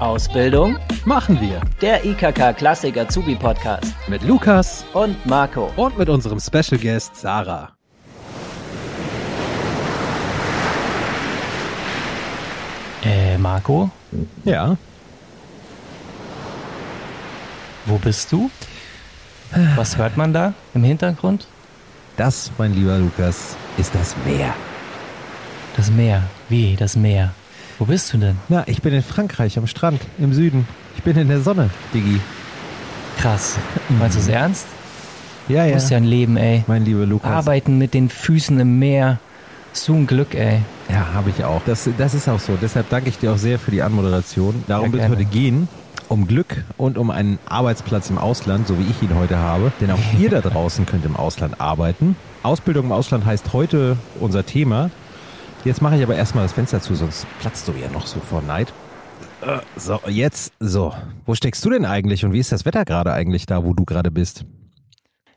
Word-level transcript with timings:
Ausbildung 0.00 0.78
machen 1.04 1.40
wir 1.40 1.60
der 1.80 2.04
IKK 2.04 2.52
Klassik 2.56 2.96
Azubi 2.96 3.34
Podcast 3.34 3.94
mit 4.08 4.22
Lukas 4.22 4.84
und 4.92 5.24
Marco. 5.26 5.70
und 5.76 5.98
mit 5.98 6.08
unserem 6.08 6.38
Special 6.40 6.78
Guest 6.80 7.16
Sarah. 7.16 7.72
Äh, 13.04 13.38
Marco, 13.38 13.90
Ja, 14.44 14.76
wo 17.86 17.96
bist 17.98 18.30
du? 18.32 18.50
Was 19.76 19.96
hört 19.96 20.16
man 20.16 20.32
da 20.32 20.52
im 20.74 20.84
Hintergrund? 20.84 21.46
das, 22.16 22.50
mein 22.58 22.74
lieber 22.74 22.98
Lukas, 22.98 23.56
ist 23.76 23.94
das 23.94 24.14
Meer. 24.26 24.52
Das 25.76 25.88
Meer. 25.90 26.22
Wie, 26.48 26.74
das 26.74 26.96
Meer? 26.96 27.32
Wo 27.78 27.84
bist 27.84 28.12
du 28.12 28.18
denn? 28.18 28.36
Na, 28.48 28.64
ich 28.66 28.82
bin 28.82 28.92
in 28.92 29.02
Frankreich 29.02 29.56
am 29.58 29.66
Strand 29.66 30.00
im 30.18 30.32
Süden. 30.32 30.66
Ich 30.96 31.02
bin 31.04 31.16
in 31.16 31.28
der 31.28 31.40
Sonne, 31.40 31.70
Diggi. 31.94 32.20
Krass. 33.18 33.56
Meinst 33.98 34.16
du 34.16 34.20
es 34.20 34.28
ernst? 34.28 34.66
Ja, 35.48 35.62
Du 35.64 35.68
ja. 35.70 35.74
musst 35.76 35.90
ja 35.90 35.96
ein 35.96 36.04
Leben, 36.04 36.36
ey. 36.36 36.64
Mein 36.66 36.84
lieber 36.84 37.06
Lukas. 37.06 37.30
Arbeiten 37.30 37.78
mit 37.78 37.94
den 37.94 38.08
Füßen 38.08 38.58
im 38.60 38.78
Meer. 38.78 39.18
So 39.72 39.94
ein 39.94 40.06
Glück, 40.06 40.34
ey. 40.34 40.60
Ja, 40.90 41.12
habe 41.14 41.30
ich 41.30 41.44
auch. 41.44 41.62
Das, 41.66 41.88
das 41.96 42.14
ist 42.14 42.28
auch 42.28 42.40
so. 42.40 42.58
Deshalb 42.60 42.90
danke 42.90 43.08
ich 43.10 43.18
dir 43.18 43.32
auch 43.32 43.38
sehr 43.38 43.58
für 43.58 43.70
die 43.70 43.82
Anmoderation. 43.82 44.64
Darum 44.66 44.86
Ja, 44.86 44.92
wird 44.94 45.08
heute 45.10 45.24
gehen. 45.24 45.68
Um 46.08 46.26
Glück 46.26 46.64
und 46.78 46.96
um 46.96 47.10
einen 47.10 47.38
Arbeitsplatz 47.46 48.08
im 48.08 48.16
Ausland, 48.18 48.66
so 48.66 48.78
wie 48.78 48.86
ich 48.90 49.02
ihn 49.02 49.14
heute 49.14 49.36
habe. 49.36 49.72
Denn 49.80 49.90
auch 49.90 49.98
ihr 50.18 50.30
da 50.30 50.40
draußen 50.40 50.84
könnt 50.86 51.04
im 51.04 51.16
Ausland 51.16 51.60
arbeiten. 51.60 52.16
Ausbildung 52.42 52.86
im 52.86 52.92
Ausland 52.92 53.24
heißt 53.24 53.52
heute 53.52 53.96
unser 54.18 54.44
Thema. 54.46 54.90
Jetzt 55.64 55.82
mache 55.82 55.96
ich 55.96 56.02
aber 56.02 56.14
erstmal 56.16 56.44
das 56.44 56.52
Fenster 56.52 56.80
zu, 56.80 56.94
sonst 56.94 57.26
platzt 57.40 57.66
du 57.68 57.72
ja 57.72 57.90
noch 57.90 58.06
so 58.06 58.20
vor 58.20 58.42
Neid. 58.42 58.72
Äh, 59.42 59.58
So, 59.76 60.00
jetzt, 60.08 60.52
so. 60.60 60.94
Wo 61.26 61.34
steckst 61.34 61.64
du 61.64 61.70
denn 61.70 61.84
eigentlich 61.84 62.24
und 62.24 62.32
wie 62.32 62.38
ist 62.38 62.52
das 62.52 62.64
Wetter 62.64 62.84
gerade 62.84 63.12
eigentlich 63.12 63.46
da, 63.46 63.64
wo 63.64 63.74
du 63.74 63.84
gerade 63.84 64.10
bist? 64.10 64.44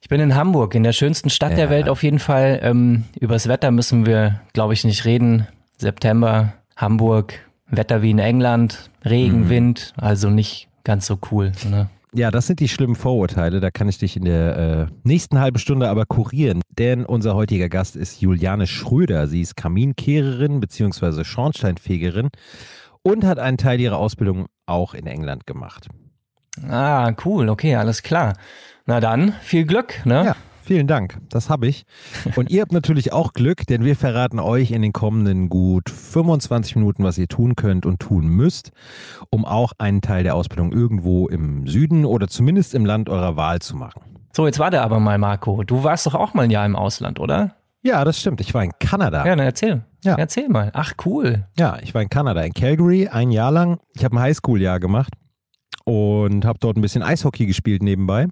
Ich 0.02 0.10
bin 0.10 0.20
in 0.20 0.36
Hamburg, 0.36 0.74
in 0.76 0.84
der 0.84 0.94
schönsten 0.94 1.30
Stadt 1.30 1.52
Ja. 1.52 1.58
der 1.58 1.70
Welt 1.70 1.90
auf 1.90 2.04
jeden 2.04 2.20
Fall. 2.20 2.60
Ähm, 2.64 3.06
übers 3.20 3.48
Wetter 3.48 3.72
müssen 3.72 4.06
wir, 4.06 4.42
glaube 4.54 4.74
ich, 4.74 4.84
nicht 4.84 5.06
reden. 5.06 5.48
September, 5.78 6.54
Hamburg, 6.76 7.34
Wetter 7.68 8.02
wie 8.02 8.12
in 8.12 8.20
England, 8.20 8.90
Regen, 9.06 9.42
Mhm. 9.46 9.50
Wind, 9.50 9.94
also 9.98 10.30
nicht 10.30 10.68
ganz 10.84 11.06
so 11.08 11.18
cool. 11.32 11.52
Ne? 11.70 11.90
Ja, 12.14 12.30
das 12.30 12.48
sind 12.48 12.60
die 12.60 12.68
schlimmen 12.68 12.96
Vorurteile. 12.96 13.62
Da 13.62 13.72
kann 13.72 13.88
ich 13.88 13.98
dich 13.98 14.18
in 14.18 14.26
der 14.26 14.58
äh, 14.58 14.94
nächsten 15.04 15.40
halben 15.40 15.60
Stunde 15.60 15.88
aber 15.88 16.06
kurieren. 16.06 16.62
Denn 16.78 17.06
unser 17.06 17.36
heutiger 17.36 17.70
Gast 17.70 17.96
ist 17.96 18.20
Juliane 18.20 18.68
Schröder. 18.68 19.28
Sie 19.28 19.42
ist 19.42 19.56
Kaminkehrerin 19.56 20.60
bzw. 20.60 21.24
Schornsteinfegerin 21.24 22.30
und 23.02 23.24
hat 23.24 23.40
einen 23.40 23.58
Teil 23.58 23.80
ihrer 23.80 23.98
Ausbildung 23.98 24.48
auch 24.66 24.94
in 24.94 25.08
England 25.08 25.48
gemacht. 25.48 25.88
Ah, 26.68 27.14
cool, 27.24 27.48
okay, 27.48 27.76
alles 27.76 28.04
klar. 28.04 28.34
Na 28.86 29.00
dann, 29.00 29.34
viel 29.42 29.66
Glück, 29.66 30.06
ne? 30.06 30.26
Ja, 30.26 30.36
vielen 30.62 30.88
Dank. 30.88 31.20
Das 31.30 31.50
habe 31.50 31.68
ich. 31.68 31.86
Und 32.36 32.50
ihr 32.50 32.62
habt 32.62 32.72
natürlich 32.72 33.14
auch 33.14 33.34
Glück, 33.34 33.66
denn 33.68 33.84
wir 33.84 33.96
verraten 33.96 34.40
euch 34.40 34.72
in 34.72 34.82
den 34.82 34.94
kommenden 34.94 35.50
gut 35.50 35.90
25 35.90 36.76
Minuten, 36.76 37.04
was 37.04 37.18
ihr 37.18 37.28
tun 37.28 37.56
könnt 37.56 37.86
und 37.86 38.00
tun 38.00 38.28
müsst, 38.28 38.72
um 39.30 39.46
auch 39.46 39.74
einen 39.78 40.02
Teil 40.02 40.24
der 40.24 40.36
Ausbildung 40.36 40.72
irgendwo 40.72 41.28
im 41.28 41.68
Süden 41.68 42.06
oder 42.06 42.28
zumindest 42.28 42.74
im 42.74 42.86
Land 42.86 43.10
eurer 43.10 43.36
Wahl 43.36 43.60
zu 43.60 43.76
machen. 43.76 44.02
So, 44.34 44.46
jetzt 44.46 44.60
warte 44.60 44.82
aber 44.82 45.00
mal, 45.00 45.18
Marco. 45.18 45.64
Du 45.64 45.84
warst 45.84 46.06
doch 46.06 46.16
auch 46.16 46.34
mal 46.34 46.44
ein 46.44 46.52
Jahr 46.52 46.66
im 46.66 46.76
Ausland, 46.76 47.20
oder? 47.20 47.56
Ja, 47.84 48.04
das 48.06 48.20
stimmt. 48.20 48.42
Ich 48.42 48.54
war 48.54 48.64
in 48.64 48.72
Kanada. 48.80 49.26
Ja, 49.26 49.36
dann 49.36 49.46
erzähl. 49.46 49.84
Ja. 50.04 50.16
Erzähl 50.16 50.50
mal. 50.50 50.72
Ach, 50.74 50.94
cool. 51.06 51.48
Ja, 51.58 51.78
ich 51.82 51.94
war 51.94 52.02
in 52.02 52.10
Kanada, 52.10 52.42
in 52.42 52.54
Calgary, 52.54 53.08
ein 53.08 53.32
Jahr 53.32 53.52
lang. 53.52 53.80
Ich 53.96 54.06
habe 54.06 54.16
ein 54.16 54.22
Highschool-Jahr 54.22 54.80
gemacht 54.80 55.14
und 55.84 56.46
habe 56.46 56.60
dort 56.60 56.78
ein 56.78 56.82
bisschen 56.82 57.04
Eishockey 57.04 57.46
gespielt 57.46 57.82
nebenbei 57.84 58.28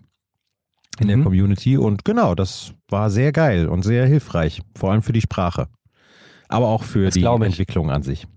in 0.99 1.07
der 1.07 1.17
Mhm. 1.17 1.23
Community. 1.23 1.77
Und 1.77 2.05
genau, 2.05 2.35
das 2.35 2.73
war 2.89 3.09
sehr 3.09 3.31
geil 3.31 3.67
und 3.67 3.83
sehr 3.83 4.05
hilfreich, 4.05 4.61
vor 4.77 4.91
allem 4.91 5.01
für 5.01 5.13
die 5.13 5.21
Sprache, 5.21 5.67
aber 6.47 6.67
auch 6.67 6.83
für 6.83 7.05
Das 7.05 7.13
die. 7.13 7.23
Entwicklung 7.23 7.89
an 7.91 8.03
sich. 8.03 8.27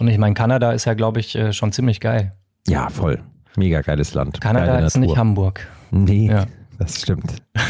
Und 0.00 0.08
ich 0.08 0.18
meine, 0.18 0.34
Kanada 0.34 0.72
ist 0.72 0.84
ja, 0.86 0.94
glaube 0.94 1.20
ich, 1.20 1.34
äh, 1.36 1.52
schon 1.52 1.72
ziemlich 1.72 2.00
geil. 2.00 2.32
Ja, 2.66 2.88
voll. 2.88 3.22
Mega 3.56 3.82
geiles 3.82 4.14
Land. 4.14 4.40
Kanada 4.40 4.66
Geile 4.66 4.86
ist 4.86 4.94
Natur. 4.96 5.08
nicht 5.10 5.18
Hamburg. 5.18 5.68
Nee, 5.90 6.28
Ja. 6.28 6.46
das 6.78 7.00
stimmt. 7.00 7.34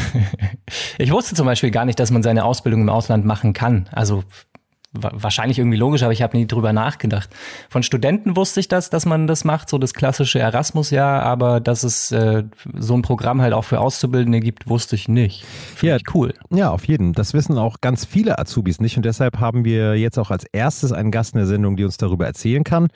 Ich 0.97 1.11
wusste 1.11 1.35
zum 1.35 1.45
Beispiel 1.45 1.71
gar 1.71 1.85
nicht, 1.85 1.99
dass 1.99 2.11
man 2.11 2.23
seine 2.23 2.45
Ausbildung 2.45 2.81
im 2.81 2.89
Ausland 2.89 3.25
machen 3.25 3.53
kann. 3.53 3.89
Also 3.91 4.23
wahrscheinlich 4.93 5.57
irgendwie 5.59 5.77
logisch, 5.77 6.03
aber 6.03 6.13
ich 6.13 6.21
habe 6.21 6.37
nie 6.37 6.45
drüber 6.47 6.71
nachgedacht. 6.71 7.29
Von 7.69 7.81
Studenten 7.83 8.35
wusste 8.35 8.59
ich 8.59 8.67
das, 8.67 8.89
dass 8.89 9.05
man 9.05 9.25
das 9.27 9.43
macht, 9.43 9.69
so 9.69 9.77
das 9.79 9.93
klassische 9.93 10.39
Erasmus-Jahr, 10.39 11.23
aber 11.23 11.59
dass 11.59 11.83
es 11.83 12.11
äh, 12.11 12.43
so 12.77 12.93
ein 12.95 13.01
Programm 13.01 13.41
halt 13.41 13.53
auch 13.53 13.63
für 13.63 13.79
Auszubildende 13.79 14.39
gibt, 14.39 14.67
wusste 14.69 14.95
ich 14.95 15.07
nicht. 15.07 15.45
Finde 15.75 15.91
Ja. 15.91 15.95
ich 15.97 16.15
cool. 16.15 16.33
Ja, 16.51 16.69
auf 16.69 16.85
jeden. 16.87 17.13
Das 17.13 17.33
wissen 17.33 17.57
auch 17.57 17.81
ganz 17.81 18.05
viele 18.05 18.37
Azubis 18.37 18.79
nicht 18.79 18.95
und 18.97 19.03
deshalb 19.05 19.39
haben 19.39 19.65
wir 19.65 19.95
jetzt 19.97 20.19
auch 20.19 20.29
als 20.31 20.45
erstes 20.51 20.91
einen 20.91 21.11
Gast 21.11 21.33
in 21.33 21.39
der 21.39 21.47
Sendung, 21.47 21.75
die 21.75 21.83
uns 21.85 21.97
darüber 21.97 22.25
erzählen 22.25 22.63
kann. 22.63 22.89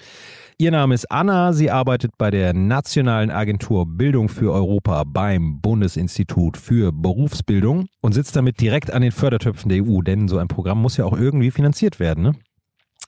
Ihr 0.60 0.72
Name 0.72 0.96
ist 0.96 1.12
Anna, 1.12 1.54
sie 1.54 1.70
arbeitet 1.70 2.18
bei 2.18 2.32
der 2.32 2.52
Nationalen 2.52 3.30
Agentur 3.30 3.86
Bildung 3.86 4.28
für 4.28 4.52
Europa 4.52 5.04
beim 5.06 5.62
Bundesinstitut 5.62 6.58
für 6.58 6.92
Berufsbildung 6.92 7.90
und 8.02 8.14
sitzt 8.14 8.36
damit 8.36 8.60
direkt 8.60 8.92
an 8.92 9.04
den 9.04 9.12
Fördertöpfen 9.12 9.70
der 9.70 9.84
EU, 9.84 10.02
denn 10.02 10.28
so 10.28 10.40
ein 10.40 10.48
Programm 10.48 10.82
muss 10.82 10.98
ja 10.98 11.06
auch 11.06 11.16
irgendwie 11.16 11.52
finanziert 11.52 12.00
werden. 12.00 12.24
Ne? 12.24 12.32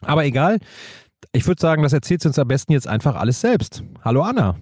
Aber 0.01 0.25
egal, 0.25 0.59
ich 1.31 1.47
würde 1.47 1.59
sagen, 1.59 1.81
das 1.81 1.91
erzählt 1.91 2.21
sie 2.21 2.27
uns 2.27 2.38
am 2.38 2.47
besten 2.47 2.71
jetzt 2.71 2.88
einfach 2.88 3.15
alles 3.15 3.41
selbst. 3.41 3.83
Hallo 4.05 4.21
Anna. 4.21 4.55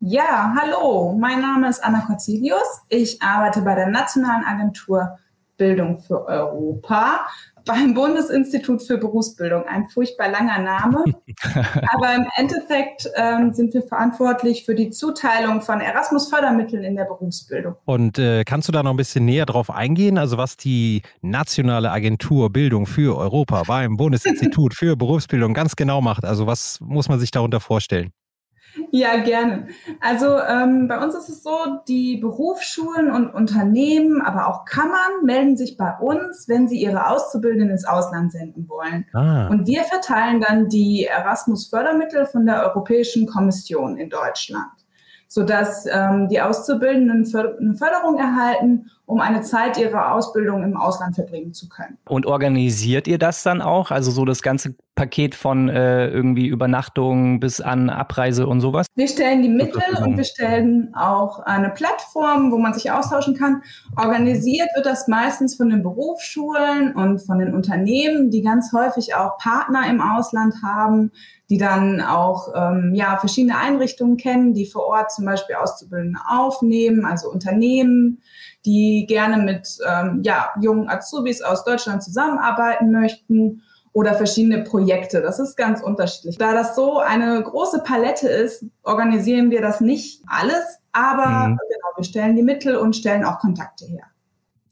Ja, 0.00 0.54
hallo, 0.60 1.16
mein 1.18 1.40
Name 1.40 1.70
ist 1.70 1.82
Anna 1.82 2.02
Corzilius. 2.02 2.82
Ich 2.90 3.22
arbeite 3.22 3.62
bei 3.62 3.74
der 3.74 3.88
Nationalen 3.88 4.44
Agentur 4.44 5.16
Bildung 5.58 5.98
für 5.98 6.26
Europa 6.26 7.26
beim 7.66 7.92
Bundesinstitut 7.92 8.82
für 8.82 8.96
Berufsbildung. 8.96 9.64
Ein 9.64 9.86
furchtbar 9.88 10.30
langer 10.30 10.58
Name. 10.58 11.04
Aber 11.94 12.14
im 12.14 12.26
Endeffekt 12.36 13.08
ähm, 13.14 13.52
sind 13.52 13.74
wir 13.74 13.82
verantwortlich 13.82 14.64
für 14.64 14.74
die 14.74 14.88
Zuteilung 14.90 15.60
von 15.60 15.80
Erasmus-Fördermitteln 15.80 16.82
in 16.82 16.96
der 16.96 17.04
Berufsbildung. 17.04 17.74
Und 17.84 18.18
äh, 18.18 18.44
kannst 18.44 18.68
du 18.68 18.72
da 18.72 18.82
noch 18.82 18.92
ein 18.92 18.96
bisschen 18.96 19.26
näher 19.26 19.44
drauf 19.44 19.70
eingehen, 19.70 20.16
also 20.16 20.38
was 20.38 20.56
die 20.56 21.02
Nationale 21.20 21.90
Agentur 21.90 22.50
Bildung 22.50 22.86
für 22.86 23.16
Europa 23.18 23.64
beim 23.66 23.98
Bundesinstitut 23.98 24.74
für 24.74 24.96
Berufsbildung 24.96 25.52
ganz 25.52 25.76
genau 25.76 26.00
macht? 26.00 26.24
Also 26.24 26.46
was 26.46 26.78
muss 26.80 27.08
man 27.08 27.20
sich 27.20 27.30
darunter 27.30 27.60
vorstellen? 27.60 28.12
Ja, 28.90 29.16
gerne. 29.22 29.68
Also 30.00 30.38
ähm, 30.38 30.88
bei 30.88 31.02
uns 31.02 31.14
ist 31.14 31.28
es 31.28 31.42
so, 31.42 31.56
die 31.86 32.16
Berufsschulen 32.16 33.10
und 33.10 33.32
Unternehmen, 33.34 34.22
aber 34.22 34.48
auch 34.48 34.64
Kammern 34.64 35.24
melden 35.24 35.56
sich 35.56 35.76
bei 35.76 35.96
uns, 35.98 36.48
wenn 36.48 36.68
sie 36.68 36.80
ihre 36.80 37.08
Auszubildenden 37.08 37.70
ins 37.70 37.84
Ausland 37.84 38.32
senden 38.32 38.68
wollen. 38.68 39.06
Ah, 39.12 39.48
Und 39.48 39.66
wir 39.66 39.82
verteilen 39.84 40.40
dann 40.40 40.68
die 40.68 41.06
Erasmus-Fördermittel 41.06 42.26
von 42.26 42.46
der 42.46 42.64
Europäischen 42.64 43.26
Kommission 43.26 43.96
in 43.96 44.10
Deutschland, 44.10 44.70
sodass 45.26 45.86
ähm, 45.90 46.28
die 46.28 46.40
Auszubildenden 46.40 47.26
eine 47.34 47.74
Förderung 47.74 48.18
erhalten, 48.18 48.90
um 49.08 49.20
eine 49.20 49.40
Zeit 49.40 49.78
ihrer 49.78 50.12
Ausbildung 50.12 50.62
im 50.62 50.76
Ausland 50.76 51.14
verbringen 51.14 51.54
zu 51.54 51.68
können. 51.68 51.96
Und 52.06 52.26
organisiert 52.26 53.08
ihr 53.08 53.18
das 53.18 53.42
dann 53.42 53.62
auch? 53.62 53.90
Also 53.90 54.10
so 54.10 54.26
das 54.26 54.42
ganze 54.42 54.74
Paket 54.96 55.34
von 55.34 55.70
äh, 55.70 56.08
irgendwie 56.08 56.46
Übernachtung 56.46 57.40
bis 57.40 57.62
an 57.62 57.88
Abreise 57.88 58.46
und 58.46 58.60
sowas? 58.60 58.86
Wir 58.96 59.08
stellen 59.08 59.40
die 59.40 59.48
Mittel 59.48 59.82
und 60.04 60.18
wir 60.18 60.24
stellen 60.24 60.92
auch 60.94 61.38
eine 61.38 61.70
Plattform, 61.70 62.52
wo 62.52 62.58
man 62.58 62.74
sich 62.74 62.90
austauschen 62.90 63.34
kann. 63.34 63.62
Organisiert 63.96 64.68
wird 64.74 64.84
das 64.84 65.08
meistens 65.08 65.56
von 65.56 65.70
den 65.70 65.82
Berufsschulen 65.82 66.94
und 66.94 67.20
von 67.20 67.38
den 67.38 67.54
Unternehmen, 67.54 68.30
die 68.30 68.42
ganz 68.42 68.74
häufig 68.74 69.14
auch 69.14 69.38
Partner 69.38 69.88
im 69.88 70.02
Ausland 70.02 70.56
haben, 70.62 71.12
die 71.48 71.56
dann 71.56 72.02
auch 72.02 72.52
ähm, 72.54 72.92
ja, 72.94 73.16
verschiedene 73.16 73.56
Einrichtungen 73.56 74.18
kennen, 74.18 74.52
die 74.52 74.66
vor 74.66 74.84
Ort 74.84 75.12
zum 75.12 75.24
Beispiel 75.24 75.54
Auszubildende 75.54 76.18
aufnehmen, 76.28 77.06
also 77.06 77.30
Unternehmen, 77.30 78.20
die 78.68 79.06
gerne 79.08 79.42
mit 79.42 79.78
ähm, 79.88 80.20
ja, 80.22 80.50
jungen 80.60 80.88
Azubis 80.90 81.40
aus 81.40 81.64
Deutschland 81.64 82.02
zusammenarbeiten 82.02 82.92
möchten 82.92 83.62
oder 83.94 84.14
verschiedene 84.14 84.62
Projekte. 84.62 85.22
Das 85.22 85.38
ist 85.38 85.56
ganz 85.56 85.80
unterschiedlich. 85.82 86.36
Da 86.36 86.52
das 86.52 86.76
so 86.76 86.98
eine 86.98 87.42
große 87.42 87.82
Palette 87.82 88.28
ist, 88.28 88.66
organisieren 88.82 89.50
wir 89.50 89.62
das 89.62 89.80
nicht 89.80 90.22
alles, 90.26 90.78
aber 90.92 91.48
Mhm. 91.48 91.56
genau, 91.56 91.88
wir 91.96 92.04
stellen 92.04 92.36
die 92.36 92.42
Mittel 92.42 92.76
und 92.76 92.94
stellen 92.94 93.24
auch 93.24 93.38
Kontakte 93.38 93.86
her. 93.86 94.04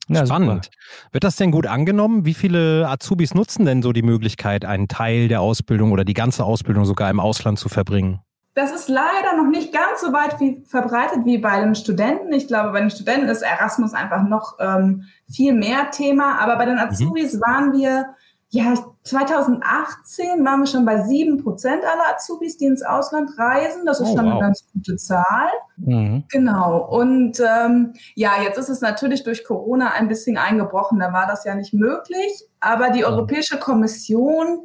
Ja, 0.08 0.24
spannend. 0.24 0.70
Wird 1.10 1.24
das 1.24 1.36
denn 1.36 1.50
gut 1.50 1.66
angenommen? 1.66 2.24
Wie 2.24 2.34
viele 2.34 2.86
Azubis 2.88 3.34
nutzen 3.34 3.64
denn 3.64 3.82
so 3.82 3.92
die 3.92 4.02
Möglichkeit, 4.02 4.64
einen 4.64 4.86
Teil 4.86 5.26
der 5.26 5.40
Ausbildung 5.40 5.90
oder 5.90 6.04
die 6.04 6.14
ganze 6.14 6.44
Ausbildung 6.44 6.84
sogar 6.84 7.10
im 7.10 7.18
Ausland 7.18 7.58
zu 7.58 7.68
verbringen? 7.68 8.20
Das 8.56 8.72
ist 8.72 8.88
leider 8.88 9.36
noch 9.36 9.50
nicht 9.50 9.70
ganz 9.70 10.00
so 10.00 10.14
weit 10.14 10.40
wie 10.40 10.64
verbreitet 10.66 11.26
wie 11.26 11.36
bei 11.36 11.60
den 11.60 11.74
Studenten. 11.74 12.32
Ich 12.32 12.48
glaube, 12.48 12.72
bei 12.72 12.80
den 12.80 12.88
Studenten 12.88 13.28
ist 13.28 13.42
Erasmus 13.42 13.92
einfach 13.92 14.22
noch 14.22 14.56
ähm, 14.58 15.04
viel 15.30 15.52
mehr 15.52 15.90
Thema. 15.90 16.38
Aber 16.40 16.56
bei 16.56 16.64
den 16.64 16.78
Azubis 16.78 17.38
waren 17.38 17.74
wir 17.74 18.14
ja, 18.48 18.74
2018 19.02 20.44
waren 20.44 20.60
wir 20.60 20.66
schon 20.66 20.86
bei 20.86 21.02
sieben 21.02 21.42
Prozent 21.42 21.84
aller 21.84 22.14
Azubis, 22.14 22.56
die 22.56 22.64
ins 22.64 22.82
Ausland 22.82 23.36
reisen. 23.36 23.84
Das 23.84 24.00
ist 24.00 24.08
oh, 24.08 24.16
schon 24.16 24.24
wow. 24.24 24.32
eine 24.32 24.40
ganz 24.40 24.64
gute 24.72 24.96
Zahl. 24.96 25.50
Mhm. 25.76 26.24
Genau. 26.30 26.78
Und 26.86 27.38
ähm, 27.40 27.92
ja, 28.14 28.30
jetzt 28.42 28.56
ist 28.56 28.70
es 28.70 28.80
natürlich 28.80 29.24
durch 29.24 29.44
Corona 29.44 29.90
ein 29.90 30.08
bisschen 30.08 30.38
eingebrochen. 30.38 30.98
Da 30.98 31.12
war 31.12 31.26
das 31.26 31.44
ja 31.44 31.54
nicht 31.54 31.74
möglich. 31.74 32.46
Aber 32.60 32.88
die 32.90 33.04
Europäische 33.04 33.58
Kommission 33.58 34.60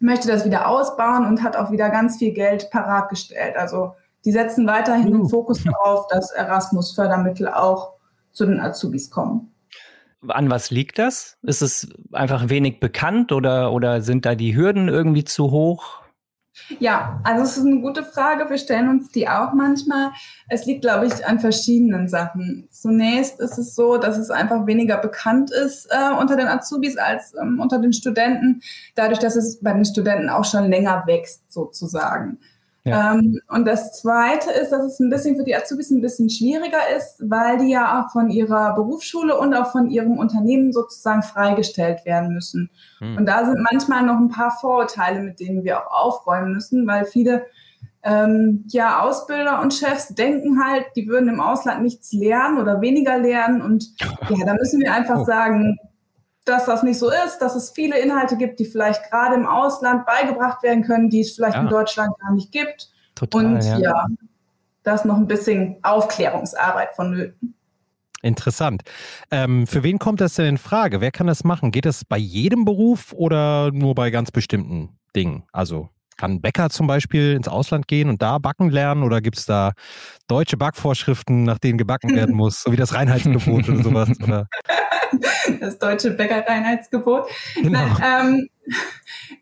möchte 0.00 0.28
das 0.28 0.44
wieder 0.44 0.68
ausbauen 0.68 1.26
und 1.26 1.42
hat 1.42 1.56
auch 1.56 1.70
wieder 1.70 1.90
ganz 1.90 2.16
viel 2.18 2.32
Geld 2.32 2.70
parat 2.70 3.08
gestellt. 3.10 3.56
Also 3.56 3.92
die 4.24 4.32
setzen 4.32 4.66
weiterhin 4.66 5.08
uh. 5.08 5.18
den 5.18 5.28
Fokus 5.28 5.62
darauf, 5.64 6.08
dass 6.08 6.32
Erasmus-Fördermittel 6.32 7.48
auch 7.48 7.92
zu 8.32 8.46
den 8.46 8.60
Azubis 8.60 9.10
kommen. 9.10 9.52
An 10.28 10.50
was 10.50 10.70
liegt 10.70 10.98
das? 10.98 11.38
Ist 11.42 11.62
es 11.62 11.88
einfach 12.12 12.50
wenig 12.50 12.78
bekannt 12.80 13.32
oder, 13.32 13.72
oder 13.72 14.02
sind 14.02 14.26
da 14.26 14.34
die 14.34 14.54
Hürden 14.54 14.88
irgendwie 14.88 15.24
zu 15.24 15.50
hoch? 15.50 15.99
Ja, 16.78 17.20
also 17.24 17.42
es 17.42 17.56
ist 17.56 17.66
eine 17.66 17.80
gute 17.80 18.04
Frage. 18.04 18.48
Wir 18.48 18.58
stellen 18.58 18.88
uns 18.88 19.10
die 19.10 19.28
auch 19.28 19.52
manchmal. 19.52 20.10
Es 20.48 20.66
liegt, 20.66 20.82
glaube 20.82 21.06
ich, 21.06 21.26
an 21.26 21.40
verschiedenen 21.40 22.08
Sachen. 22.08 22.68
Zunächst 22.70 23.40
ist 23.40 23.58
es 23.58 23.74
so, 23.74 23.96
dass 23.96 24.18
es 24.18 24.30
einfach 24.30 24.66
weniger 24.66 24.98
bekannt 24.98 25.50
ist 25.50 25.88
äh, 25.90 26.14
unter 26.18 26.36
den 26.36 26.46
Azubis 26.46 26.96
als 26.96 27.34
ähm, 27.40 27.60
unter 27.60 27.78
den 27.78 27.92
Studenten, 27.92 28.62
dadurch, 28.94 29.18
dass 29.18 29.36
es 29.36 29.60
bei 29.60 29.72
den 29.72 29.84
Studenten 29.84 30.28
auch 30.28 30.44
schon 30.44 30.68
länger 30.70 31.04
wächst, 31.06 31.50
sozusagen. 31.52 32.38
Ja. 32.84 33.12
Ähm, 33.12 33.40
und 33.48 33.66
das 33.66 34.00
Zweite 34.00 34.50
ist, 34.50 34.70
dass 34.70 34.84
es 34.84 35.00
ein 35.00 35.10
bisschen 35.10 35.36
für 35.36 35.44
die 35.44 35.54
Azubis 35.54 35.90
ein 35.90 36.00
bisschen 36.00 36.30
schwieriger 36.30 36.80
ist, 36.96 37.16
weil 37.20 37.58
die 37.58 37.70
ja 37.70 38.00
auch 38.00 38.10
von 38.10 38.30
ihrer 38.30 38.74
Berufsschule 38.74 39.38
und 39.38 39.54
auch 39.54 39.70
von 39.70 39.90
ihrem 39.90 40.18
Unternehmen 40.18 40.72
sozusagen 40.72 41.22
freigestellt 41.22 42.06
werden 42.06 42.32
müssen. 42.32 42.70
Hm. 42.98 43.18
Und 43.18 43.26
da 43.26 43.44
sind 43.44 43.66
manchmal 43.70 44.02
noch 44.02 44.16
ein 44.16 44.30
paar 44.30 44.50
Vorurteile, 44.50 45.20
mit 45.20 45.40
denen 45.40 45.62
wir 45.62 45.80
auch 45.80 45.90
aufräumen 45.90 46.54
müssen, 46.54 46.86
weil 46.86 47.04
viele 47.04 47.44
ähm, 48.02 48.64
ja, 48.68 49.02
Ausbilder 49.02 49.60
und 49.60 49.74
Chefs 49.74 50.14
denken 50.14 50.64
halt, 50.64 50.86
die 50.96 51.06
würden 51.06 51.28
im 51.28 51.40
Ausland 51.40 51.82
nichts 51.82 52.12
lernen 52.12 52.58
oder 52.58 52.80
weniger 52.80 53.18
lernen. 53.18 53.60
Und 53.60 53.90
ja, 54.00 54.46
da 54.46 54.54
müssen 54.54 54.80
wir 54.80 54.94
einfach 54.94 55.20
oh. 55.20 55.24
sagen, 55.24 55.76
dass 56.50 56.66
das 56.66 56.82
nicht 56.82 56.98
so 56.98 57.10
ist, 57.10 57.38
dass 57.38 57.54
es 57.54 57.70
viele 57.70 57.98
Inhalte 57.98 58.36
gibt, 58.36 58.58
die 58.58 58.64
vielleicht 58.64 59.10
gerade 59.10 59.36
im 59.36 59.46
Ausland 59.46 60.04
beigebracht 60.04 60.62
werden 60.62 60.82
können, 60.82 61.08
die 61.08 61.20
es 61.20 61.32
vielleicht 61.32 61.56
ja. 61.56 61.62
in 61.62 61.68
Deutschland 61.68 62.10
gar 62.18 62.32
nicht 62.34 62.52
gibt. 62.52 62.90
Total, 63.14 63.44
und 63.46 63.62
ja, 63.62 63.78
ja 63.78 64.06
da 64.82 64.94
ist 64.94 65.04
noch 65.04 65.16
ein 65.16 65.26
bisschen 65.26 65.76
Aufklärungsarbeit 65.82 66.92
vonnöten. 66.94 67.54
Interessant. 68.22 68.82
Ähm, 69.30 69.66
für 69.66 69.82
wen 69.82 69.98
kommt 69.98 70.20
das 70.20 70.34
denn 70.34 70.46
in 70.46 70.58
Frage? 70.58 71.00
Wer 71.00 71.10
kann 71.10 71.26
das 71.26 71.44
machen? 71.44 71.70
Geht 71.70 71.86
das 71.86 72.04
bei 72.04 72.18
jedem 72.18 72.64
Beruf 72.64 73.12
oder 73.14 73.70
nur 73.72 73.94
bei 73.94 74.10
ganz 74.10 74.30
bestimmten 74.30 74.98
Dingen? 75.16 75.44
Also 75.52 75.88
kann 76.18 76.32
ein 76.32 76.40
Bäcker 76.42 76.68
zum 76.68 76.86
Beispiel 76.86 77.32
ins 77.32 77.48
Ausland 77.48 77.88
gehen 77.88 78.10
und 78.10 78.20
da 78.20 78.36
backen 78.36 78.68
lernen 78.68 79.04
oder 79.04 79.22
gibt 79.22 79.38
es 79.38 79.46
da 79.46 79.72
deutsche 80.28 80.58
Backvorschriften, 80.58 81.44
nach 81.44 81.58
denen 81.58 81.78
gebacken 81.78 82.14
werden 82.14 82.34
muss, 82.36 82.60
so 82.62 82.72
wie 82.72 82.76
das 82.76 82.92
Reinheitsgebot 82.92 83.68
oder 83.70 83.82
sowas? 83.82 84.10
Oder? 84.22 84.46
das 85.60 85.78
deutsche 85.78 86.10
Bäckerreinheitsgebot. 86.10 87.28
Genau. 87.56 87.84
ähm, 88.04 88.48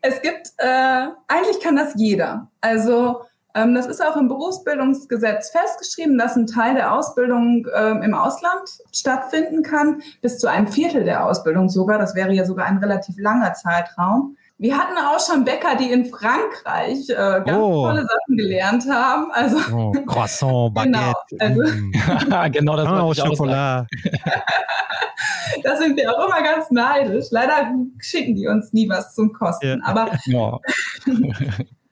es 0.01 0.21
gibt, 0.21 0.51
äh, 0.57 1.07
eigentlich 1.27 1.59
kann 1.61 1.75
das 1.75 1.93
jeder. 1.95 2.49
Also 2.61 3.21
ähm, 3.55 3.73
das 3.73 3.87
ist 3.87 4.03
auch 4.03 4.15
im 4.15 4.27
Berufsbildungsgesetz 4.27 5.51
festgeschrieben, 5.51 6.17
dass 6.17 6.35
ein 6.35 6.47
Teil 6.47 6.75
der 6.75 6.93
Ausbildung 6.93 7.67
ähm, 7.75 8.03
im 8.03 8.13
Ausland 8.13 8.69
stattfinden 8.93 9.63
kann, 9.63 10.01
bis 10.21 10.37
zu 10.37 10.47
einem 10.47 10.67
Viertel 10.67 11.03
der 11.03 11.25
Ausbildung 11.25 11.69
sogar. 11.69 11.97
Das 11.97 12.15
wäre 12.15 12.31
ja 12.31 12.45
sogar 12.45 12.65
ein 12.67 12.77
relativ 12.77 13.15
langer 13.17 13.53
Zeitraum. 13.53 14.37
Wir 14.61 14.77
hatten 14.77 14.97
auch 14.97 15.25
schon 15.25 15.45
Bäcker, 15.45 15.77
die 15.77 15.89
in 15.89 16.07
Frankreich 16.07 17.09
äh, 17.09 17.13
ganz 17.15 17.57
oh. 17.57 17.85
tolle 17.85 18.01
Sachen 18.01 18.35
gelernt 18.35 18.83
haben. 18.91 19.31
Also 19.31 19.57
oh, 19.73 19.91
Croissant, 20.05 20.73
Baguette. 20.73 21.15
genau, 21.29 21.39
also, 21.39 21.61
mm. 21.63 22.51
genau 22.51 22.75
das 22.75 22.87
oh, 22.89 23.13
Schokolade. 23.13 23.87
da 25.63 25.77
sind 25.77 25.95
wir 25.95 26.11
auch 26.11 26.27
immer 26.27 26.43
ganz 26.43 26.69
neidisch. 26.71 27.27
Leider 27.31 27.73
schicken 27.99 28.35
die 28.35 28.47
uns 28.47 28.73
nie 28.73 28.89
was 28.89 29.15
zum 29.15 29.31
Kosten. 29.31 29.81
Ja. 29.81 29.85
Aber 29.85 30.11
ja. 30.25 30.59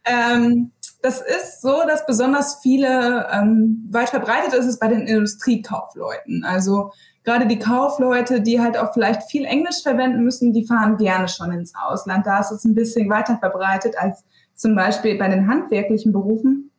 ähm, 0.03 0.73
das 1.01 1.21
ist 1.21 1.61
so, 1.61 1.83
dass 1.87 2.05
besonders 2.05 2.59
viele, 2.61 3.29
ähm, 3.31 3.87
weit 3.91 4.09
verbreitet 4.09 4.53
ist 4.53 4.65
es 4.65 4.77
bei 4.77 4.89
den 4.89 5.07
Industriekaufleuten. 5.07 6.43
Also 6.43 6.91
gerade 7.27 7.45
die 7.45 7.59
Kaufleute, 7.59 8.39
die 8.39 8.61
halt 8.61 8.77
auch 8.77 8.93
vielleicht 8.93 9.23
viel 9.23 9.43
Englisch 9.43 9.83
verwenden 9.83 10.23
müssen, 10.23 10.53
die 10.53 10.65
fahren 10.65 10.95
gerne 10.95 11.27
schon 11.27 11.51
ins 11.51 11.73
Ausland. 11.75 12.25
Da 12.25 12.39
ist 12.39 12.51
es 12.51 12.63
ein 12.63 12.73
bisschen 12.73 13.09
weiter 13.09 13.37
verbreitet 13.37 13.95
als 13.97 14.23
zum 14.55 14.75
Beispiel 14.75 15.17
bei 15.17 15.27
den 15.27 15.45
handwerklichen 15.45 16.13
Berufen. 16.13 16.71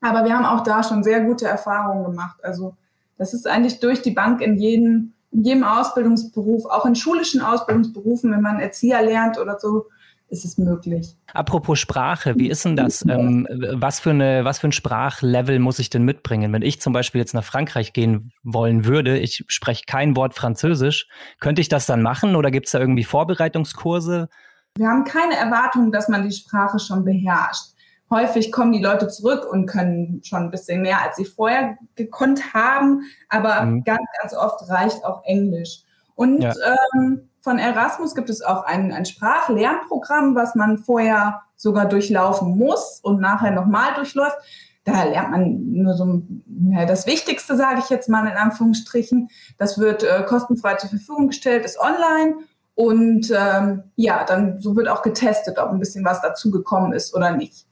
Aber 0.00 0.24
wir 0.24 0.34
haben 0.34 0.46
auch 0.46 0.64
da 0.64 0.82
schon 0.82 1.04
sehr 1.04 1.20
gute 1.20 1.46
Erfahrungen 1.46 2.02
gemacht. 2.02 2.42
Also 2.42 2.74
das 3.18 3.34
ist 3.34 3.46
eigentlich 3.46 3.78
durch 3.80 4.00
die 4.00 4.12
Bank 4.12 4.40
in 4.40 4.56
jedem, 4.56 5.12
in 5.32 5.44
jedem 5.44 5.64
Ausbildungsberuf, 5.64 6.64
auch 6.64 6.86
in 6.86 6.94
schulischen 6.94 7.42
Ausbildungsberufen, 7.42 8.32
wenn 8.32 8.40
man 8.40 8.58
Erzieher 8.58 9.02
lernt 9.02 9.38
oder 9.38 9.58
so, 9.58 9.84
ist 10.30 10.44
es 10.44 10.58
möglich. 10.58 11.16
Apropos 11.34 11.78
Sprache, 11.78 12.36
wie 12.36 12.48
ist 12.48 12.64
denn 12.64 12.76
das? 12.76 13.04
Ähm, 13.06 13.46
was, 13.74 14.00
für 14.00 14.10
eine, 14.10 14.44
was 14.44 14.60
für 14.60 14.68
ein 14.68 14.72
Sprachlevel 14.72 15.58
muss 15.58 15.78
ich 15.78 15.90
denn 15.90 16.04
mitbringen? 16.04 16.52
Wenn 16.52 16.62
ich 16.62 16.80
zum 16.80 16.92
Beispiel 16.92 17.20
jetzt 17.20 17.34
nach 17.34 17.44
Frankreich 17.44 17.92
gehen 17.92 18.32
wollen 18.42 18.84
würde, 18.84 19.18
ich 19.18 19.44
spreche 19.48 19.84
kein 19.86 20.16
Wort 20.16 20.34
Französisch, 20.34 21.08
könnte 21.40 21.60
ich 21.60 21.68
das 21.68 21.86
dann 21.86 22.02
machen 22.02 22.36
oder 22.36 22.50
gibt 22.50 22.66
es 22.66 22.72
da 22.72 22.78
irgendwie 22.78 23.04
Vorbereitungskurse? 23.04 24.28
Wir 24.76 24.88
haben 24.88 25.04
keine 25.04 25.36
Erwartung, 25.36 25.90
dass 25.90 26.08
man 26.08 26.28
die 26.28 26.34
Sprache 26.34 26.78
schon 26.78 27.04
beherrscht. 27.04 27.74
Häufig 28.08 28.50
kommen 28.50 28.72
die 28.72 28.82
Leute 28.82 29.08
zurück 29.08 29.46
und 29.50 29.66
können 29.66 30.20
schon 30.24 30.44
ein 30.44 30.50
bisschen 30.50 30.82
mehr, 30.82 31.02
als 31.02 31.16
sie 31.16 31.24
vorher 31.24 31.76
gekonnt 31.94 32.54
haben, 32.54 33.02
aber 33.28 33.62
mhm. 33.62 33.84
ganz, 33.84 34.02
ganz 34.20 34.34
oft 34.34 34.68
reicht 34.68 35.04
auch 35.04 35.24
Englisch. 35.24 35.82
Und 36.14 36.42
ja. 36.42 36.54
ähm, 36.94 37.29
von 37.40 37.58
Erasmus 37.58 38.14
gibt 38.14 38.30
es 38.30 38.42
auch 38.42 38.64
ein, 38.64 38.92
ein 38.92 39.06
Sprachlernprogramm, 39.06 40.34
was 40.34 40.54
man 40.54 40.78
vorher 40.78 41.42
sogar 41.56 41.86
durchlaufen 41.86 42.56
muss 42.56 43.00
und 43.02 43.20
nachher 43.20 43.50
nochmal 43.50 43.94
durchläuft. 43.94 44.36
Da 44.84 45.04
lernt 45.04 45.30
man 45.30 45.72
nur 45.72 45.94
so 45.94 46.22
ja, 46.70 46.86
das 46.86 47.06
Wichtigste, 47.06 47.56
sage 47.56 47.80
ich 47.80 47.90
jetzt 47.90 48.08
mal 48.08 48.26
in 48.26 48.36
Anführungsstrichen. 48.36 49.28
Das 49.58 49.78
wird 49.78 50.02
äh, 50.02 50.22
kostenfrei 50.26 50.74
zur 50.76 50.90
Verfügung 50.90 51.28
gestellt, 51.28 51.64
ist 51.64 51.78
online. 51.78 52.36
Und 52.74 53.30
ähm, 53.30 53.84
ja, 53.96 54.24
dann 54.24 54.60
so 54.60 54.74
wird 54.76 54.88
auch 54.88 55.02
getestet, 55.02 55.58
ob 55.58 55.70
ein 55.70 55.78
bisschen 55.78 56.04
was 56.04 56.22
dazugekommen 56.22 56.92
ist 56.92 57.14
oder 57.14 57.32
nicht. 57.36 57.66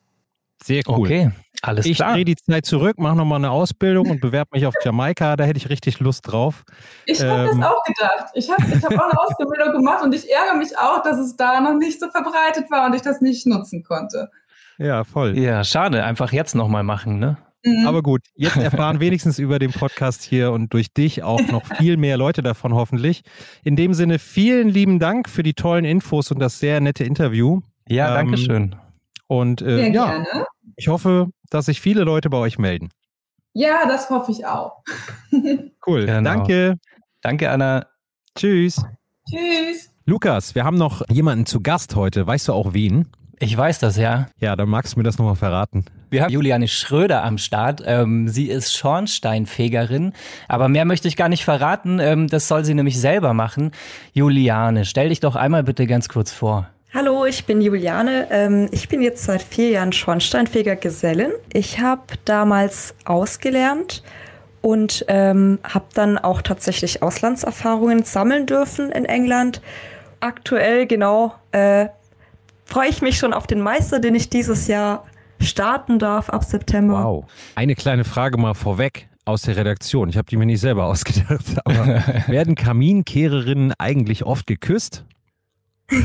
Sehr 0.62 0.82
cool. 0.88 1.06
Okay, 1.06 1.30
alles 1.62 1.86
ich 1.86 1.96
klar. 1.96 2.10
Ich 2.10 2.14
drehe 2.16 2.24
die 2.24 2.36
Zeit 2.36 2.66
zurück, 2.66 2.98
mache 2.98 3.16
nochmal 3.16 3.38
eine 3.38 3.50
Ausbildung 3.50 4.10
und 4.10 4.20
bewerbe 4.20 4.50
mich 4.54 4.66
auf 4.66 4.74
Jamaika. 4.82 5.36
Da 5.36 5.44
hätte 5.44 5.58
ich 5.58 5.68
richtig 5.68 6.00
Lust 6.00 6.30
drauf. 6.30 6.64
Ich 7.06 7.20
ähm, 7.20 7.28
habe 7.28 7.46
das 7.46 7.66
auch 7.66 7.84
gedacht. 7.84 8.26
Ich 8.34 8.50
habe 8.50 8.62
ich 8.62 8.84
hab 8.84 8.92
auch 8.92 9.10
eine 9.10 9.20
Ausbildung 9.20 9.72
gemacht 9.72 10.04
und 10.04 10.14
ich 10.14 10.30
ärgere 10.30 10.56
mich 10.56 10.76
auch, 10.76 11.02
dass 11.02 11.18
es 11.18 11.36
da 11.36 11.60
noch 11.60 11.74
nicht 11.74 12.00
so 12.00 12.08
verbreitet 12.10 12.70
war 12.70 12.86
und 12.86 12.94
ich 12.94 13.02
das 13.02 13.20
nicht 13.20 13.46
nutzen 13.46 13.82
konnte. 13.82 14.30
Ja, 14.78 15.04
voll. 15.04 15.36
Ja, 15.36 15.64
schade. 15.64 16.04
Einfach 16.04 16.32
jetzt 16.32 16.54
nochmal 16.54 16.84
machen, 16.84 17.18
ne? 17.18 17.36
Mhm. 17.64 17.86
Aber 17.86 18.02
gut, 18.02 18.22
jetzt 18.36 18.56
erfahren 18.56 19.00
wenigstens 19.00 19.38
über 19.38 19.58
den 19.58 19.72
Podcast 19.72 20.22
hier 20.22 20.52
und 20.52 20.72
durch 20.72 20.92
dich 20.92 21.22
auch 21.22 21.40
noch 21.48 21.66
viel 21.76 21.96
mehr 21.96 22.16
Leute 22.16 22.42
davon 22.42 22.74
hoffentlich. 22.74 23.22
In 23.64 23.74
dem 23.74 23.94
Sinne, 23.94 24.18
vielen 24.18 24.68
lieben 24.68 24.98
Dank 24.98 25.28
für 25.28 25.42
die 25.42 25.54
tollen 25.54 25.84
Infos 25.84 26.30
und 26.30 26.38
das 26.38 26.60
sehr 26.60 26.80
nette 26.80 27.04
Interview. 27.04 27.60
Ja, 27.88 28.08
ähm, 28.08 28.14
danke 28.14 28.36
schön. 28.38 28.76
Und 29.28 29.62
äh, 29.62 29.88
ja, 29.90 30.06
gerne. 30.06 30.46
ich 30.76 30.88
hoffe, 30.88 31.28
dass 31.50 31.66
sich 31.66 31.80
viele 31.80 32.02
Leute 32.02 32.30
bei 32.30 32.38
euch 32.38 32.58
melden. 32.58 32.88
Ja, 33.52 33.86
das 33.86 34.10
hoffe 34.10 34.32
ich 34.32 34.44
auch. 34.46 34.82
cool, 35.86 36.06
genau. 36.06 36.22
danke. 36.22 36.76
Danke, 37.20 37.50
Anna. 37.50 37.86
Tschüss. 38.34 38.82
Tschüss. 39.28 39.90
Lukas, 40.06 40.54
wir 40.54 40.64
haben 40.64 40.78
noch 40.78 41.02
jemanden 41.10 41.44
zu 41.44 41.60
Gast 41.60 41.94
heute. 41.94 42.26
Weißt 42.26 42.48
du 42.48 42.52
auch 42.52 42.72
wen? 42.72 43.08
Ich 43.40 43.56
weiß 43.56 43.78
das, 43.78 43.96
ja. 43.96 44.28
Ja, 44.40 44.56
dann 44.56 44.68
magst 44.68 44.94
du 44.94 44.98
mir 44.98 45.04
das 45.04 45.18
nochmal 45.18 45.36
verraten. 45.36 45.84
Wir 46.10 46.22
haben 46.22 46.32
Juliane 46.32 46.66
Schröder 46.66 47.22
am 47.22 47.38
Start. 47.38 47.82
Ähm, 47.84 48.28
sie 48.28 48.48
ist 48.48 48.74
Schornsteinfegerin, 48.76 50.12
aber 50.48 50.68
mehr 50.68 50.84
möchte 50.84 51.06
ich 51.06 51.16
gar 51.16 51.28
nicht 51.28 51.44
verraten. 51.44 51.98
Ähm, 52.00 52.28
das 52.28 52.48
soll 52.48 52.64
sie 52.64 52.74
nämlich 52.74 52.98
selber 52.98 53.34
machen. 53.34 53.72
Juliane, 54.12 54.84
stell 54.84 55.10
dich 55.10 55.20
doch 55.20 55.36
einmal 55.36 55.62
bitte 55.62 55.86
ganz 55.86 56.08
kurz 56.08 56.32
vor. 56.32 56.68
Hallo, 56.94 57.26
ich 57.26 57.44
bin 57.44 57.60
Juliane. 57.60 58.28
Ähm, 58.30 58.68
ich 58.70 58.88
bin 58.88 59.02
jetzt 59.02 59.24
seit 59.24 59.42
vier 59.42 59.68
Jahren 59.68 59.92
Schornsteinfeger 59.92 60.74
Gesellin. 60.74 61.32
Ich 61.52 61.80
habe 61.80 62.14
damals 62.24 62.94
ausgelernt 63.04 64.02
und 64.62 65.04
ähm, 65.08 65.58
habe 65.64 65.84
dann 65.92 66.16
auch 66.16 66.40
tatsächlich 66.40 67.02
Auslandserfahrungen 67.02 68.04
sammeln 68.04 68.46
dürfen 68.46 68.90
in 68.90 69.04
England. 69.04 69.60
Aktuell 70.20 70.86
genau 70.86 71.34
äh, 71.52 71.88
freue 72.64 72.88
ich 72.88 73.02
mich 73.02 73.18
schon 73.18 73.34
auf 73.34 73.46
den 73.46 73.60
Meister, 73.60 74.00
den 74.00 74.14
ich 74.14 74.30
dieses 74.30 74.66
Jahr 74.66 75.04
starten 75.40 75.98
darf 75.98 76.30
ab 76.30 76.42
September. 76.42 77.04
Wow. 77.04 77.24
Eine 77.54 77.74
kleine 77.74 78.04
Frage 78.04 78.38
mal 78.38 78.54
vorweg 78.54 79.08
aus 79.26 79.42
der 79.42 79.56
Redaktion. 79.56 80.08
Ich 80.08 80.16
habe 80.16 80.26
die 80.30 80.38
mir 80.38 80.46
nicht 80.46 80.60
selber 80.60 80.84
ausgedacht, 80.86 81.44
aber 81.66 82.02
werden 82.28 82.54
Kaminkehrerinnen 82.54 83.74
eigentlich 83.78 84.24
oft 84.24 84.46
geküsst? 84.46 85.04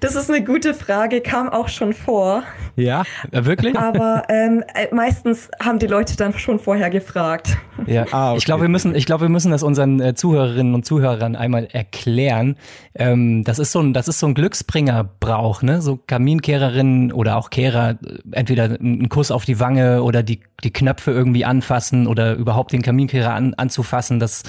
Das 0.00 0.14
ist 0.14 0.30
eine 0.30 0.44
gute 0.44 0.74
Frage, 0.74 1.20
kam 1.20 1.48
auch 1.48 1.68
schon 1.68 1.92
vor. 1.92 2.44
Ja, 2.76 3.02
Äh, 3.32 3.44
wirklich? 3.44 3.76
Aber 3.76 4.22
ähm, 4.28 4.62
äh, 4.74 4.94
meistens 4.94 5.50
haben 5.60 5.80
die 5.80 5.88
Leute 5.88 6.16
dann 6.16 6.32
schon 6.38 6.60
vorher 6.60 6.88
gefragt. 6.88 7.56
Ja, 7.86 8.04
Ah, 8.12 8.30
okay. 8.30 8.38
ich 8.38 8.44
glaube, 8.44 8.62
wir 8.62 8.68
müssen, 8.68 8.94
ich 8.94 9.06
glaube, 9.06 9.22
wir 9.22 9.28
müssen 9.28 9.50
das 9.50 9.62
unseren 9.64 10.00
äh, 10.00 10.14
Zuhörerinnen 10.14 10.74
und 10.74 10.86
Zuhörern 10.86 11.34
einmal 11.34 11.66
erklären. 11.72 12.56
Ähm, 12.94 13.42
das 13.42 13.58
ist 13.58 13.72
so 13.72 13.80
ein, 13.80 13.92
das 13.92 14.06
ist 14.06 14.20
so 14.20 14.26
ein 14.28 14.34
Glücksbringerbrauch, 14.34 15.62
ne? 15.62 15.82
So 15.82 15.96
Kaminkehrerinnen 15.96 17.12
oder 17.12 17.36
auch 17.36 17.50
Kehrer, 17.50 17.98
entweder 18.30 18.64
einen 18.64 19.08
Kuss 19.08 19.30
auf 19.32 19.44
die 19.44 19.58
Wange 19.58 20.02
oder 20.04 20.22
die, 20.22 20.40
die 20.62 20.72
Knöpfe 20.72 21.10
irgendwie 21.10 21.44
anfassen 21.44 22.06
oder 22.06 22.34
überhaupt 22.34 22.72
den 22.72 22.82
Kaminkehrer 22.82 23.34
an, 23.34 23.54
anzufassen. 23.54 24.20
Das, 24.20 24.44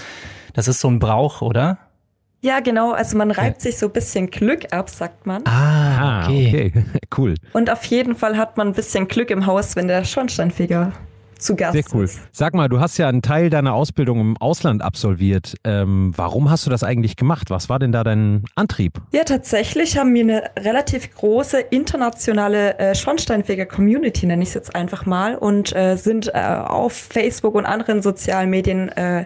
das 0.53 0.67
ist 0.67 0.79
so 0.79 0.89
ein 0.89 0.99
Brauch, 0.99 1.41
oder? 1.41 1.79
Ja, 2.41 2.61
genau. 2.61 2.91
Also 2.93 3.17
man 3.17 3.31
reibt 3.31 3.61
sich 3.61 3.77
so 3.77 3.87
ein 3.87 3.91
bisschen 3.91 4.31
Glück 4.31 4.71
ab, 4.71 4.89
sagt 4.89 5.25
man. 5.25 5.43
Ah, 5.45 6.23
okay. 6.23 6.71
cool. 7.17 7.35
Und 7.53 7.69
auf 7.69 7.83
jeden 7.85 8.15
Fall 8.15 8.37
hat 8.37 8.55
man 8.55 8.69
ein 8.69 8.73
bisschen 8.73 9.07
Glück 9.07 9.29
im 9.29 9.45
Haus, 9.45 9.75
wenn 9.75 9.87
der 9.87 10.05
Schornsteinfeger 10.05 10.93
zu 11.39 11.55
Gast 11.55 11.73
Sehr 11.73 11.83
cool. 11.93 12.05
ist. 12.05 12.19
Sag 12.31 12.53
mal, 12.53 12.69
du 12.69 12.79
hast 12.79 12.97
ja 12.97 13.07
einen 13.07 13.21
Teil 13.21 13.49
deiner 13.49 13.73
Ausbildung 13.73 14.19
im 14.19 14.37
Ausland 14.37 14.81
absolviert. 14.81 15.55
Ähm, 15.63 16.11
warum 16.15 16.49
hast 16.49 16.65
du 16.65 16.69
das 16.69 16.83
eigentlich 16.83 17.15
gemacht? 17.15 17.49
Was 17.49 17.69
war 17.69 17.79
denn 17.79 17.91
da 17.91 18.03
dein 18.03 18.43
Antrieb? 18.55 19.01
Ja, 19.11 19.23
tatsächlich 19.23 19.97
haben 19.97 20.13
wir 20.13 20.23
eine 20.23 20.43
relativ 20.59 21.13
große 21.15 21.59
internationale 21.59 22.77
äh, 22.77 22.95
Schornsteinfeger-Community, 22.95 24.25
nenne 24.25 24.43
ich 24.43 24.49
es 24.49 24.55
jetzt 24.55 24.75
einfach 24.75 25.05
mal, 25.05 25.35
und 25.35 25.75
äh, 25.75 25.95
sind 25.95 26.27
äh, 26.33 26.39
auf 26.39 26.93
Facebook 26.93 27.55
und 27.55 27.65
anderen 27.65 28.01
sozialen 28.01 28.49
Medien 28.49 28.89
äh, 28.89 29.25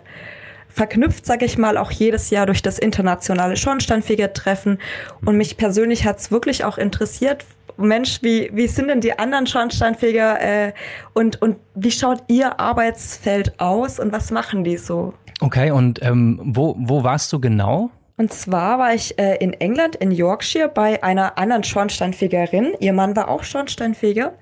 verknüpft, 0.74 1.26
sage 1.26 1.46
ich 1.46 1.58
mal, 1.58 1.78
auch 1.78 1.92
jedes 1.92 2.30
Jahr 2.32 2.46
durch 2.46 2.62
das 2.62 2.80
internationale 2.80 3.56
Schornsteinfeger-Treffen. 3.56 4.80
Und 5.24 5.38
mich 5.38 5.58
persönlich 5.58 6.06
hat's 6.06 6.32
wirklich 6.32 6.66
auch 6.66 6.78
interessiert, 6.78 7.46
Mensch, 7.78 8.20
wie, 8.22 8.50
wie 8.54 8.68
sind 8.68 8.88
denn 8.88 9.02
die 9.02 9.18
anderen 9.18 9.48
Schornsteinfeger 9.48 10.42
äh, 10.42 10.74
und, 11.14 11.42
und 11.42 11.58
wie 11.74 11.92
schaut 11.92 12.24
ihr 12.28 12.60
Arbeitsfeld 12.60 13.60
aus 13.60 14.00
und 14.00 14.12
was 14.12 14.32
machen 14.32 14.64
die 14.64 14.78
so? 14.78 15.14
Okay, 15.42 15.72
und 15.72 16.02
ähm, 16.04 16.40
wo, 16.44 16.76
wo 16.78 17.04
warst 17.04 17.34
du 17.34 17.40
genau? 17.40 17.90
Und 18.16 18.32
zwar 18.32 18.78
war 18.78 18.94
ich 18.94 19.18
äh, 19.18 19.38
in 19.38 19.54
England, 19.54 19.96
in 19.96 20.12
Yorkshire, 20.12 20.70
bei 20.70 21.02
einer 21.04 21.38
anderen 21.40 21.64
Schornsteinfegerin. 21.64 22.74
Ihr 22.80 22.94
Mann 22.94 23.16
war 23.16 23.28
auch 23.28 23.44
Schornsteinfeger. 23.44 24.34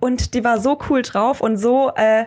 Und 0.00 0.32
die 0.32 0.42
war 0.42 0.58
so 0.58 0.78
cool 0.88 1.02
drauf 1.02 1.42
und 1.42 1.58
so 1.58 1.92
äh, 1.94 2.24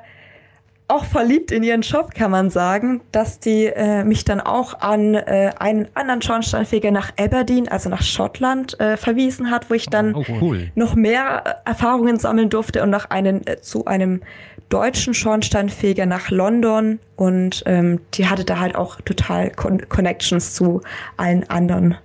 auch 0.88 1.06
verliebt 1.06 1.52
in 1.52 1.64
ihren 1.64 1.82
Job, 1.82 2.14
kann 2.14 2.30
man 2.30 2.50
sagen, 2.50 3.02
dass 3.12 3.40
die 3.40 3.66
äh, 3.66 4.04
mich 4.04 4.24
dann 4.24 4.40
auch 4.40 4.82
an 4.82 5.16
äh, 5.16 5.52
einen 5.58 5.88
anderen 5.96 6.22
Schornsteinfeger 6.22 6.92
nach 6.92 7.12
Aberdeen, 7.20 7.68
also 7.68 7.90
nach 7.90 8.04
Schottland, 8.04 8.80
äh, 8.80 8.96
verwiesen 8.96 9.50
hat, 9.50 9.70
wo 9.70 9.74
ich 9.74 9.88
dann 9.88 10.14
Oh, 10.14 10.24
cool. 10.42 10.72
noch 10.76 10.96
mehr 10.96 11.44
äh, 11.66 11.70
Erfahrungen 11.70 12.20
sammeln 12.20 12.50
durfte 12.50 12.84
und 12.84 12.92
nach 12.92 13.10
einem, 13.10 13.42
äh, 13.46 13.62
zu 13.62 13.86
einem 13.86 14.22
deutschen 14.70 15.14
Schornsteinfeger 15.14 16.06
nach 16.06 16.30
London 16.30 17.00
und 17.16 17.64
ähm, 17.66 18.02
die 18.14 18.28
hatte 18.28 18.46
da 18.46 18.60
halt 18.60 18.76
auch 18.76 19.02
total 19.02 19.50
Con 19.52 19.88
Connections 19.90 20.54
zu 20.54 20.82
allen 21.18 21.50
anderen. 21.50 21.96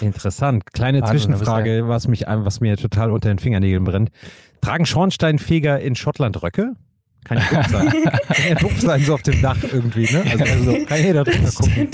Interessant. 0.00 0.64
Kleine 0.72 1.02
Wahnsinn, 1.02 1.18
Zwischenfrage, 1.18 1.88
was 1.88 2.08
mich 2.08 2.24
was 2.26 2.60
mir 2.60 2.76
total 2.76 3.10
unter 3.10 3.28
den 3.28 3.38
Fingernägeln 3.38 3.84
brennt. 3.84 4.10
Tragen 4.62 4.86
Schornsteinfeger 4.86 5.80
in 5.80 5.94
Schottland 5.94 6.42
Röcke? 6.42 6.72
Kann 7.24 7.38
ja 7.52 7.62
doof 7.62 7.66
sein. 7.70 7.88
kann 7.88 8.48
ja 8.48 8.54
doof 8.54 8.80
sein, 8.80 9.00
so 9.04 9.14
auf 9.14 9.22
dem 9.22 9.40
Dach 9.42 9.58
irgendwie, 9.72 10.04
ne? 10.12 10.22
Also, 10.30 10.44
also 10.44 10.84
kann 10.86 10.98
jeder 11.02 11.24
drüber 11.24 11.50
gucken. 11.50 11.90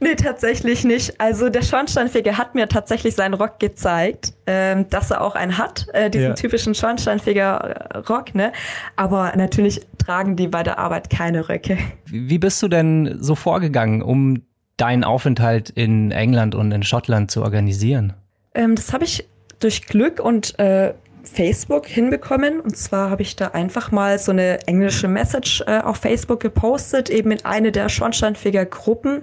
Nee, 0.00 0.14
tatsächlich 0.14 0.82
nicht. 0.84 1.20
Also 1.20 1.48
der 1.50 1.62
Schornsteinfeger 1.62 2.38
hat 2.38 2.54
mir 2.54 2.68
tatsächlich 2.68 3.14
seinen 3.14 3.34
Rock 3.34 3.60
gezeigt, 3.60 4.32
ähm, 4.46 4.88
dass 4.88 5.10
er 5.10 5.20
auch 5.20 5.34
einen 5.34 5.58
hat, 5.58 5.86
äh, 5.92 6.08
diesen 6.10 6.28
Ja. 6.28 6.34
typischen 6.34 6.74
Schornsteinfeger-Rock, 6.74 8.34
ne? 8.34 8.52
Aber 8.96 9.32
natürlich 9.36 9.82
tragen 9.98 10.36
die 10.36 10.48
bei 10.48 10.62
der 10.62 10.78
Arbeit 10.78 11.10
keine 11.10 11.48
Röcke. 11.48 11.78
Wie 12.06 12.28
wie 12.30 12.38
bist 12.38 12.62
du 12.62 12.68
denn 12.68 13.16
so 13.20 13.34
vorgegangen, 13.34 14.02
um 14.02 14.42
deinen 14.76 15.04
Aufenthalt 15.04 15.70
in 15.70 16.10
England 16.10 16.54
und 16.54 16.72
in 16.72 16.82
Schottland 16.82 17.30
zu 17.30 17.42
organisieren? 17.42 18.14
Ähm, 18.54 18.74
das 18.74 18.92
habe 18.92 19.04
ich 19.04 19.28
durch 19.60 19.86
Glück 19.86 20.18
und 20.18 20.58
äh, 20.58 20.94
Facebook 21.24 21.86
hinbekommen. 21.86 22.60
Und 22.60 22.76
zwar 22.76 23.10
habe 23.10 23.22
ich 23.22 23.36
da 23.36 23.48
einfach 23.48 23.90
mal 23.90 24.18
so 24.18 24.32
eine 24.32 24.66
englische 24.66 25.08
Message 25.08 25.62
äh, 25.66 25.80
auf 25.80 25.98
Facebook 25.98 26.40
gepostet, 26.40 27.10
eben 27.10 27.30
in 27.30 27.44
eine 27.44 27.72
der 27.72 27.88
Schornsteinfeger 27.88 28.66
Gruppen 28.66 29.22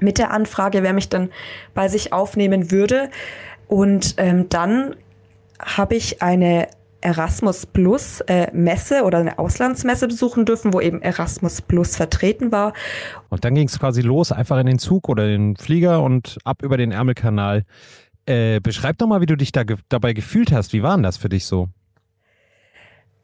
mit 0.00 0.18
der 0.18 0.30
Anfrage, 0.30 0.82
wer 0.82 0.92
mich 0.92 1.08
dann 1.08 1.30
bei 1.74 1.88
sich 1.88 2.12
aufnehmen 2.12 2.70
würde. 2.70 3.10
Und 3.68 4.14
ähm, 4.18 4.48
dann 4.48 4.94
habe 5.58 5.94
ich 5.94 6.22
eine 6.22 6.68
Erasmus 7.00 7.66
Plus 7.66 8.20
äh, 8.22 8.48
Messe 8.52 9.04
oder 9.04 9.18
eine 9.18 9.38
Auslandsmesse 9.38 10.08
besuchen 10.08 10.44
dürfen, 10.44 10.72
wo 10.72 10.80
eben 10.80 11.02
Erasmus 11.02 11.62
Plus 11.62 11.96
vertreten 11.96 12.52
war. 12.52 12.72
Und 13.28 13.44
dann 13.44 13.54
ging 13.54 13.68
es 13.68 13.78
quasi 13.78 14.00
los, 14.00 14.32
einfach 14.32 14.58
in 14.58 14.66
den 14.66 14.78
Zug 14.78 15.08
oder 15.08 15.26
den 15.26 15.56
Flieger 15.56 16.02
und 16.02 16.38
ab 16.44 16.62
über 16.62 16.76
den 16.76 16.92
Ärmelkanal. 16.92 17.64
Äh, 18.26 18.60
beschreib 18.60 18.98
doch 18.98 19.06
mal, 19.06 19.20
wie 19.20 19.26
du 19.26 19.36
dich 19.36 19.52
da 19.52 19.62
ge 19.62 19.76
dabei 19.88 20.12
gefühlt 20.12 20.52
hast. 20.52 20.72
Wie 20.72 20.82
war 20.82 20.96
denn 20.96 21.04
das 21.04 21.16
für 21.16 21.28
dich 21.28 21.46
so? 21.46 21.68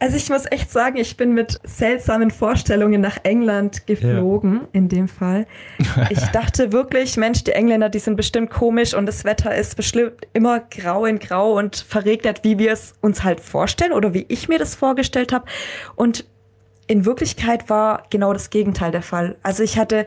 Also 0.02 0.16
ich 0.16 0.28
muss 0.30 0.46
echt 0.50 0.68
sagen, 0.68 0.96
ich 0.96 1.16
bin 1.16 1.32
mit 1.32 1.60
seltsamen 1.62 2.32
Vorstellungen 2.32 3.00
nach 3.00 3.18
England 3.22 3.86
geflogen, 3.86 4.62
in 4.72 4.88
dem 4.88 5.06
Fall. 5.06 5.46
Ich 6.10 6.18
dachte 6.32 6.72
wirklich, 6.72 7.16
Mensch, 7.16 7.44
die 7.44 7.52
Engländer, 7.52 7.88
die 7.88 8.00
sind 8.00 8.16
bestimmt 8.16 8.50
komisch 8.50 8.94
und 8.94 9.06
das 9.06 9.24
Wetter 9.24 9.54
ist 9.54 9.76
bestimmt 9.76 10.14
immer 10.32 10.58
grau 10.58 11.06
in 11.06 11.20
grau 11.20 11.56
und 11.56 11.76
verregnet, 11.76 12.40
wie 12.42 12.58
wir 12.58 12.72
es 12.72 12.94
uns 13.00 13.22
halt 13.22 13.38
vorstellen 13.38 13.92
oder 13.92 14.12
wie 14.12 14.26
ich 14.26 14.48
mir 14.48 14.58
das 14.58 14.74
vorgestellt 14.74 15.32
habe. 15.32 15.44
Und 15.94 16.24
in 16.88 17.04
Wirklichkeit 17.04 17.70
war 17.70 18.02
genau 18.10 18.32
das 18.32 18.50
Gegenteil 18.50 18.90
der 18.90 19.02
Fall. 19.02 19.36
Also 19.44 19.62
ich 19.62 19.78
hatte 19.78 20.06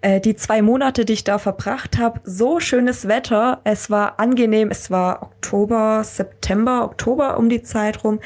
äh, 0.00 0.20
die 0.20 0.36
zwei 0.36 0.62
Monate, 0.62 1.04
die 1.04 1.14
ich 1.14 1.24
da 1.24 1.38
verbracht 1.38 1.98
habe, 1.98 2.20
so 2.24 2.60
schönes 2.60 3.08
Wetter. 3.08 3.60
Es 3.64 3.90
war 3.90 4.20
angenehm. 4.20 4.70
Es 4.70 4.90
war 4.90 5.22
Oktober, 5.22 6.02
September, 6.04 6.84
Oktober 6.84 7.38
um 7.38 7.48
die 7.48 7.62
Zeit 7.62 8.04
rum. 8.04 8.20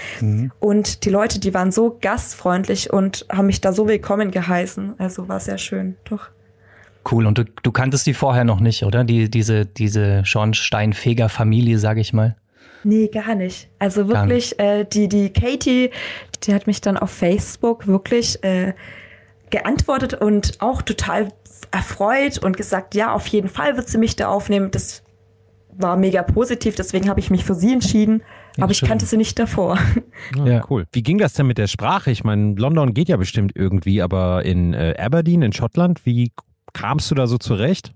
Und 0.61 1.05
die 1.05 1.11
Leute, 1.11 1.41
die 1.41 1.55
waren 1.55 1.73
so 1.73 1.99
gastfreundlich 2.01 2.93
und 2.93 3.27
haben 3.31 3.47
mich 3.47 3.61
da 3.61 3.73
so 3.73 3.89
willkommen 3.89 4.31
geheißen. 4.31 4.95
Also 4.99 5.29
war 5.29 5.41
sehr 5.41 5.59
schön. 5.59 5.97
Doch. 6.05 6.29
Cool. 7.11 7.27
Und 7.27 7.39
du, 7.39 7.45
du 7.45 7.73
kanntest 7.73 8.07
die 8.07 8.15
vorher 8.15 8.45
noch 8.45 8.61
nicht, 8.61 8.85
oder? 8.85 9.05
Die, 9.05 9.31
diese, 9.31 9.67
diese 9.67 10.25
Schornsteinfeger-Familie, 10.25 11.79
sage 11.79 12.01
ich 12.01 12.13
mal. 12.13 12.37
Nee, 12.85 13.09
gar 13.09 13.35
nicht. 13.35 13.69
Also 13.79 14.09
wirklich, 14.09 14.59
äh, 14.59 14.85
die, 14.85 15.09
die 15.09 15.31
Katie, 15.31 15.91
die 16.45 16.55
hat 16.55 16.67
mich 16.67 16.81
dann 16.81 16.97
auf 16.97 17.11
Facebook 17.11 17.87
wirklich 17.87 18.43
äh, 18.43 18.75
geantwortet 19.53 20.15
und 20.15 20.61
auch 20.61 20.83
total 20.83 21.29
erfreut 21.71 22.39
und 22.39 22.57
gesagt, 22.57 22.97
ja, 22.97 23.13
auf 23.13 23.29
jeden 23.29 23.49
Fall 23.49 23.77
wird 23.77 23.89
sie 23.89 23.99
mich 23.99 24.17
da 24.17 24.29
aufnehmen. 24.29 24.73
Das 24.73 25.05
war 25.75 25.97
mega 25.97 26.23
positiv, 26.23 26.75
deswegen 26.75 27.09
habe 27.09 27.21
ich 27.21 27.31
mich 27.31 27.45
für 27.45 27.55
sie 27.55 27.73
entschieden. 27.73 28.23
Ja, 28.57 28.65
aber 28.65 28.73
ich 28.73 28.79
schön. 28.79 28.89
kannte 28.89 29.07
sie 29.07 29.17
nicht 29.17 29.39
davor. 29.39 29.79
Ja, 30.37 30.47
Ja. 30.47 30.65
Cool. 30.69 30.87
Wie 30.93 31.03
ging 31.03 31.19
das 31.19 31.33
denn 31.35 31.47
mit 31.47 31.59
der 31.59 31.67
Sprache? 31.67 32.11
Ich 32.11 32.25
meine, 32.25 32.55
London 32.55 32.95
geht 32.95 33.09
ja 33.09 33.17
bestimmt 33.17 33.53
irgendwie, 33.55 34.03
aber 34.03 34.45
in 34.45 34.75
äh, 34.75 34.95
Aberdeen, 34.99 35.43
in 35.43 35.53
Schottland, 35.53 36.05
wie 36.05 36.33
kamst 36.73 37.11
du 37.11 37.15
da 37.15 37.27
so 37.27 37.39
zurecht? 37.39 37.93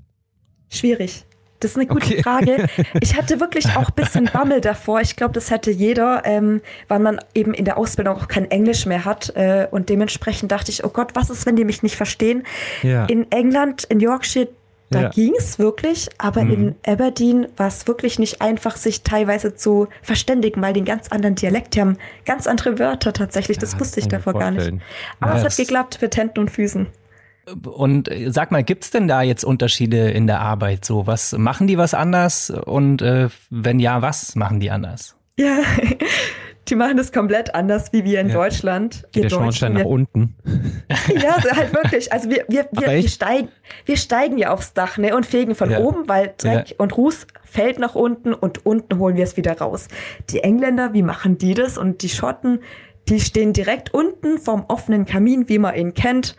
Schwierig. 0.69 1.26
Das 1.61 1.73
ist 1.73 1.77
eine 1.77 1.87
gute 1.87 2.07
Okay. 2.07 2.23
Frage. 2.23 2.67
Ich 3.01 3.17
hatte 3.17 3.41
wirklich 3.41 3.67
auch 3.77 3.89
ein 3.89 3.95
bisschen 3.95 4.25
Bammel 4.33 4.61
davor. 4.61 5.01
Ich 5.01 5.17
glaube, 5.17 5.33
das 5.35 5.51
hätte 5.51 5.71
jeder, 5.71 6.23
ähm, 6.25 6.61
weil 6.89 6.99
man 6.99 7.19
eben 7.35 7.55
in 7.55 7.65
der 7.65 7.79
Ausbildung 7.79 8.17
auch 8.17 8.29
kein 8.29 8.51
Englisch 8.51 8.87
mehr 8.87 9.05
hat. 9.05 9.35
Äh, 9.37 9.67
und 9.71 9.89
dementsprechend 9.89 10.53
dachte 10.53 10.71
ich, 10.71 10.85
oh 10.85 10.89
Gott, 10.91 11.11
was 11.15 11.31
ist, 11.31 11.47
wenn 11.47 11.57
die 11.57 11.65
mich 11.65 11.83
nicht 11.83 11.97
verstehen? 11.97 12.45
Ja. 12.83 13.07
In 13.07 13.31
England, 13.33 13.85
in 13.85 14.01
Yorkshire, 14.01 14.49
da 14.91 15.03
Ja. 15.03 15.09
ging's 15.09 15.59
wirklich, 15.59 16.09
aber 16.19 16.43
in 16.43 16.77
Aberdeen 16.87 17.49
war 17.57 17.67
es 17.67 17.89
wirklich 17.89 18.21
nicht 18.21 18.41
einfach, 18.41 18.77
sich 18.77 19.03
teilweise 19.03 19.57
zu 19.57 19.89
verständigen, 20.01 20.63
weil 20.63 20.75
die 20.75 20.79
einen 20.81 20.87
ganz 20.87 21.09
anderen 21.09 21.35
Dialekt, 21.35 21.75
die 21.75 21.81
haben 21.81 21.99
ganz 22.25 22.47
andere 22.47 22.79
Wörter 22.79 23.13
tatsächlich. 23.13 23.59
Das 23.59 23.73
Ja, 23.73 23.81
wusste 23.81 23.99
ich 23.99 24.07
davor 24.07 24.35
gar 24.35 24.53
nicht. 24.53 24.61
vorstellen. 24.63 24.83
Aber 25.19 25.33
Ja, 25.33 25.39
es 25.39 25.45
hat 25.45 25.57
geklappt 25.57 25.99
mit 26.01 26.17
Händen 26.17 26.39
und 26.39 26.51
Füßen. 26.53 26.87
Und 27.65 28.11
äh, 28.11 28.31
sag 28.31 28.51
mal, 28.51 28.65
gibt's 28.65 28.91
denn 28.91 29.07
da 29.09 29.23
jetzt 29.23 29.45
Unterschiede 29.45 30.11
in 30.11 30.27
der 30.27 30.41
Arbeit? 30.41 30.85
So, 30.85 31.07
was 31.07 31.33
machen 31.37 31.67
die 31.67 31.79
was 31.79 31.95
anders? 31.95 32.51
Und 32.51 33.03
äh, 33.03 33.29
wenn 33.51 33.79
ja, 33.79 34.03
was 34.03 34.35
machen 34.35 34.61
die 34.61 34.71
anders? 34.71 35.17
Ja, 35.39 35.59
die 36.69 36.75
machen 36.75 36.97
das 36.97 37.13
komplett 37.13 37.55
anders 37.55 37.93
wie 37.93 38.03
wir 38.05 38.21
in 38.21 38.29
Ja. 38.29 38.35
Deutschland. 38.35 39.07
Wir 39.13 39.23
der 39.23 39.31
Schornstein 39.31 39.75
Deutschen, 39.75 39.85
nach 39.85 39.91
unten? 39.91 40.35
Ja, 41.23 41.37
halt 41.55 41.73
wirklich. 41.73 42.13
Also 42.13 42.31
wir, 42.31 42.45
wir, 42.49 42.69
wir, 42.73 42.89
wir, 42.89 43.09
steigen, 43.09 43.49
wir 43.85 43.97
steigen 43.97 44.39
ja 44.39 44.53
aufs 44.53 44.73
Dach 44.73 44.99
ne, 44.99 45.15
und 45.15 45.25
fegen 45.25 45.55
von 45.55 45.71
Ja. 45.71 45.79
oben, 45.79 46.09
weil 46.09 46.35
Dreck 46.39 46.75
und 46.79 46.97
Ruß 46.97 47.29
fällt 47.45 47.79
nach 47.79 47.95
unten 47.95 48.35
und 48.35 48.67
unten 48.67 48.99
holen 48.99 49.17
wir 49.17 49.25
es 49.25 49.37
wieder 49.37 49.57
raus. 49.59 49.87
Die 50.31 50.41
Engländer, 50.41 50.95
wie 50.95 51.03
machen 51.03 51.39
die 51.39 51.55
das? 51.55 51.79
Und 51.79 52.03
die 52.03 52.09
Schotten, 52.09 52.61
die 53.09 53.21
stehen 53.21 53.53
direkt 53.53 53.95
unten 53.95 54.39
vom 54.39 54.65
offenen 54.67 55.05
Kamin, 55.05 55.49
wie 55.49 55.59
man 55.59 55.77
ihn 55.77 55.95
kennt, 55.95 56.37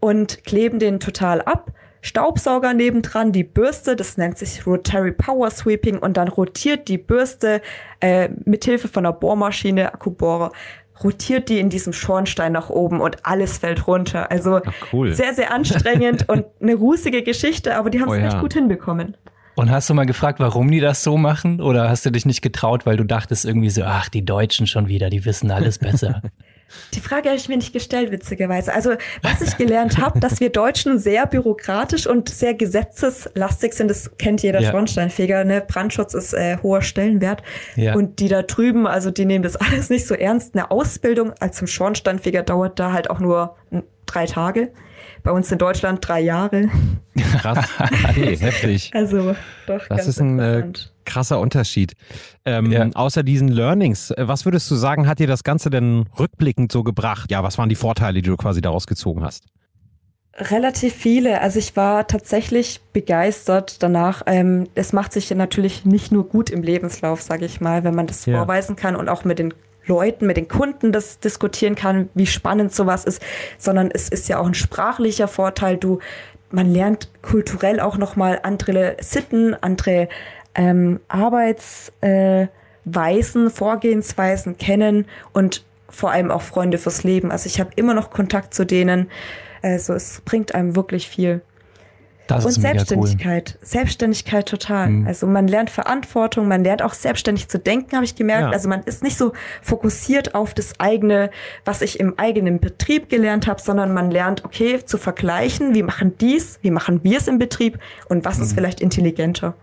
und 0.00 0.44
kleben 0.44 0.78
den 0.78 1.00
total 1.00 1.42
ab, 1.42 1.72
Staubsauger 2.02 2.72
nebendran, 2.72 3.32
die 3.32 3.42
Bürste, 3.42 3.96
das 3.96 4.16
nennt 4.16 4.38
sich 4.38 4.64
Rotary 4.66 5.10
Power 5.12 5.50
Sweeping 5.50 5.98
und 5.98 6.16
dann 6.16 6.28
rotiert 6.28 6.86
die 6.86 6.98
Bürste 6.98 7.60
äh, 8.00 8.28
mithilfe 8.44 8.86
von 8.86 9.04
einer 9.04 9.12
Bohrmaschine, 9.12 9.92
Akkubohrer, 9.92 10.52
rotiert 11.02 11.48
die 11.48 11.58
in 11.58 11.68
diesem 11.68 11.92
Schornstein 11.92 12.52
nach 12.52 12.70
oben 12.70 13.00
und 13.00 13.26
alles 13.26 13.58
fällt 13.58 13.86
runter. 13.88 14.30
Also 14.30 14.60
Ach, 14.64 14.72
cool. 14.92 15.12
sehr, 15.14 15.34
sehr 15.34 15.52
anstrengend 15.52 16.28
und 16.28 16.44
eine 16.60 16.74
rußige 16.76 17.24
Geschichte, 17.24 17.74
aber 17.74 17.90
die 17.90 18.00
haben 18.00 18.08
es 18.08 18.16
Oh 18.16 18.20
ja. 18.20 18.26
echt 18.28 18.40
gut 18.40 18.54
hinbekommen. 18.54 19.16
Und 19.56 19.70
hast 19.70 19.88
du 19.88 19.94
mal 19.94 20.04
gefragt, 20.06 20.38
warum 20.38 20.70
die 20.70 20.80
das 20.80 21.02
so 21.02 21.16
machen? 21.16 21.60
Oder 21.62 21.88
hast 21.88 22.04
du 22.04 22.10
dich 22.10 22.26
nicht 22.26 22.42
getraut, 22.42 22.84
weil 22.84 22.98
du 22.98 23.04
dachtest 23.04 23.46
irgendwie 23.46 23.70
so, 23.70 23.82
ach, 23.84 24.08
die 24.10 24.24
Deutschen 24.24 24.66
schon 24.66 24.86
wieder, 24.86 25.08
die 25.10 25.24
wissen 25.24 25.50
alles 25.50 25.78
besser. 25.78 26.22
Die 26.94 27.00
Frage 27.00 27.28
habe 27.28 27.38
ich 27.38 27.48
mir 27.48 27.56
nicht 27.56 27.72
gestellt, 27.72 28.10
witzigerweise. 28.10 28.72
Also, 28.72 28.94
was 29.22 29.40
ich 29.40 29.56
gelernt 29.56 29.98
habe, 29.98 30.18
dass 30.20 30.40
wir 30.40 30.50
Deutschen 30.50 30.98
sehr 30.98 31.26
bürokratisch 31.26 32.06
und 32.06 32.28
sehr 32.28 32.54
gesetzeslastig 32.54 33.74
sind, 33.74 33.88
das 33.88 34.16
kennt 34.18 34.42
jeder 34.42 34.60
Ja. 34.60 34.70
Schornsteinfeger. 34.70 35.44
Ne? 35.44 35.62
Brandschutz 35.66 36.14
ist 36.14 36.34
äh, 36.34 36.58
hoher 36.62 36.82
Stellenwert. 36.82 37.42
Ja. 37.76 37.94
Und 37.94 38.18
die 38.18 38.28
da 38.28 38.42
drüben, 38.42 38.86
also 38.86 39.10
die 39.10 39.24
nehmen 39.24 39.42
das 39.44 39.56
alles 39.56 39.90
nicht 39.90 40.06
so 40.06 40.14
ernst. 40.14 40.54
Eine 40.54 40.70
Ausbildung 40.70 41.32
als 41.40 41.58
zum 41.58 41.66
Schornsteinfeger 41.66 42.42
dauert 42.42 42.78
da 42.78 42.92
halt 42.92 43.10
auch 43.10 43.20
nur 43.20 43.56
drei 44.06 44.26
Tage. 44.26 44.72
Bei 45.26 45.32
uns 45.32 45.50
in 45.50 45.58
Deutschland 45.58 45.98
drei 46.06 46.20
Jahre. 46.20 46.68
Krass. 47.40 47.68
Okay, 48.10 48.36
heftig. 48.36 48.92
Also 48.94 49.34
doch 49.66 49.80
Das 49.80 49.88
ganz 49.88 50.06
ist 50.06 50.20
ein 50.20 50.38
äh, 50.38 50.72
krasser 51.04 51.40
Unterschied. 51.40 51.94
Ähm, 52.44 52.70
Ja. 52.70 52.88
Außer 52.94 53.24
diesen 53.24 53.48
Learnings, 53.48 54.12
äh, 54.12 54.28
was 54.28 54.44
würdest 54.44 54.70
du 54.70 54.76
sagen, 54.76 55.08
hat 55.08 55.18
dir 55.18 55.26
das 55.26 55.42
Ganze 55.42 55.68
denn 55.68 56.04
rückblickend 56.16 56.70
so 56.70 56.84
gebracht? 56.84 57.32
Ja, 57.32 57.42
was 57.42 57.58
waren 57.58 57.68
die 57.68 57.74
Vorteile, 57.74 58.22
die 58.22 58.28
du 58.30 58.36
quasi 58.36 58.60
daraus 58.60 58.86
gezogen 58.86 59.24
hast? 59.24 59.46
Relativ 60.38 60.94
viele. 60.94 61.40
Also 61.40 61.58
ich 61.58 61.74
war 61.76 62.06
tatsächlich 62.06 62.80
begeistert 62.92 63.82
danach. 63.82 64.22
Ähm, 64.26 64.68
es 64.76 64.92
macht 64.92 65.12
sich 65.12 65.30
natürlich 65.30 65.84
nicht 65.84 66.12
nur 66.12 66.28
gut 66.28 66.50
im 66.50 66.62
Lebenslauf, 66.62 67.20
sage 67.20 67.46
ich 67.46 67.60
mal, 67.60 67.82
wenn 67.82 67.96
man 67.96 68.06
das 68.06 68.26
Ja. 68.26 68.36
vorweisen 68.38 68.76
kann 68.76 68.94
und 68.94 69.08
auch 69.08 69.24
mit 69.24 69.40
den 69.40 69.54
Leuten, 69.86 70.26
mit 70.26 70.36
den 70.36 70.48
Kunden 70.48 70.92
das 70.92 71.20
diskutieren 71.20 71.74
kann, 71.74 72.08
wie 72.14 72.26
spannend 72.26 72.74
sowas 72.74 73.04
ist, 73.04 73.22
sondern 73.58 73.90
es 73.92 74.08
ist 74.08 74.28
ja 74.28 74.38
auch 74.38 74.46
ein 74.46 74.54
sprachlicher 74.54 75.28
Vorteil. 75.28 75.76
Du, 75.76 76.00
man 76.50 76.70
lernt 76.70 77.10
kulturell 77.22 77.80
auch 77.80 77.96
nochmal 77.96 78.40
andere 78.42 78.96
Sitten, 79.00 79.54
andere 79.60 80.08
ähm, 80.54 81.00
Arbeitsweisen, 81.08 81.92
äh, 82.02 82.48
Weisen, 82.88 83.50
Vorgehensweisen 83.50 84.58
kennen 84.58 85.06
und 85.32 85.64
vor 85.88 86.12
allem 86.12 86.30
auch 86.30 86.42
Freunde 86.42 86.78
fürs 86.78 87.02
Leben. 87.02 87.32
Also 87.32 87.46
ich 87.46 87.58
habe 87.58 87.70
immer 87.74 87.94
noch 87.94 88.10
Kontakt 88.10 88.54
zu 88.54 88.64
denen. 88.64 89.10
Also 89.60 89.92
es 89.94 90.22
bringt 90.24 90.54
einem 90.54 90.76
wirklich 90.76 91.08
viel. 91.08 91.42
Das 92.28 92.44
Und 92.44 92.50
ist 92.50 92.58
mega 92.58 92.70
cool. 92.70 92.76
Selbstständigkeit. 92.78 93.58
Selbstständigkeit 93.62 94.48
total. 94.48 94.88
Mhm. 94.88 95.06
Also 95.06 95.26
man 95.26 95.46
lernt 95.46 95.70
Verantwortung, 95.70 96.48
man 96.48 96.64
lernt 96.64 96.82
auch 96.82 96.94
selbstständig 96.94 97.48
zu 97.48 97.58
denken, 97.58 97.94
habe 97.94 98.04
ich 98.04 98.16
gemerkt. 98.16 98.42
Ja. 98.42 98.50
Also 98.50 98.68
man 98.68 98.82
ist 98.82 99.02
nicht 99.02 99.16
so 99.16 99.32
fokussiert 99.62 100.34
auf 100.34 100.52
das 100.54 100.80
eigene, 100.80 101.30
was 101.64 101.82
ich 101.82 102.00
im 102.00 102.18
eigenen 102.18 102.58
Betrieb 102.60 103.08
gelernt 103.08 103.46
habe, 103.46 103.60
sondern 103.60 103.94
man 103.94 104.10
lernt, 104.10 104.44
okay, 104.44 104.84
zu 104.84 104.98
vergleichen, 104.98 105.74
wie 105.74 105.82
machen 105.82 106.16
dies, 106.20 106.58
wie 106.62 106.70
machen 106.70 107.04
wir 107.04 107.18
es 107.18 107.28
im 107.28 107.38
Betrieb 107.38 107.78
und 108.08 108.24
was 108.24 108.38
Mhm. 108.38 108.42
ist 108.44 108.52
vielleicht 108.54 108.80
intelligenter. 108.80 109.54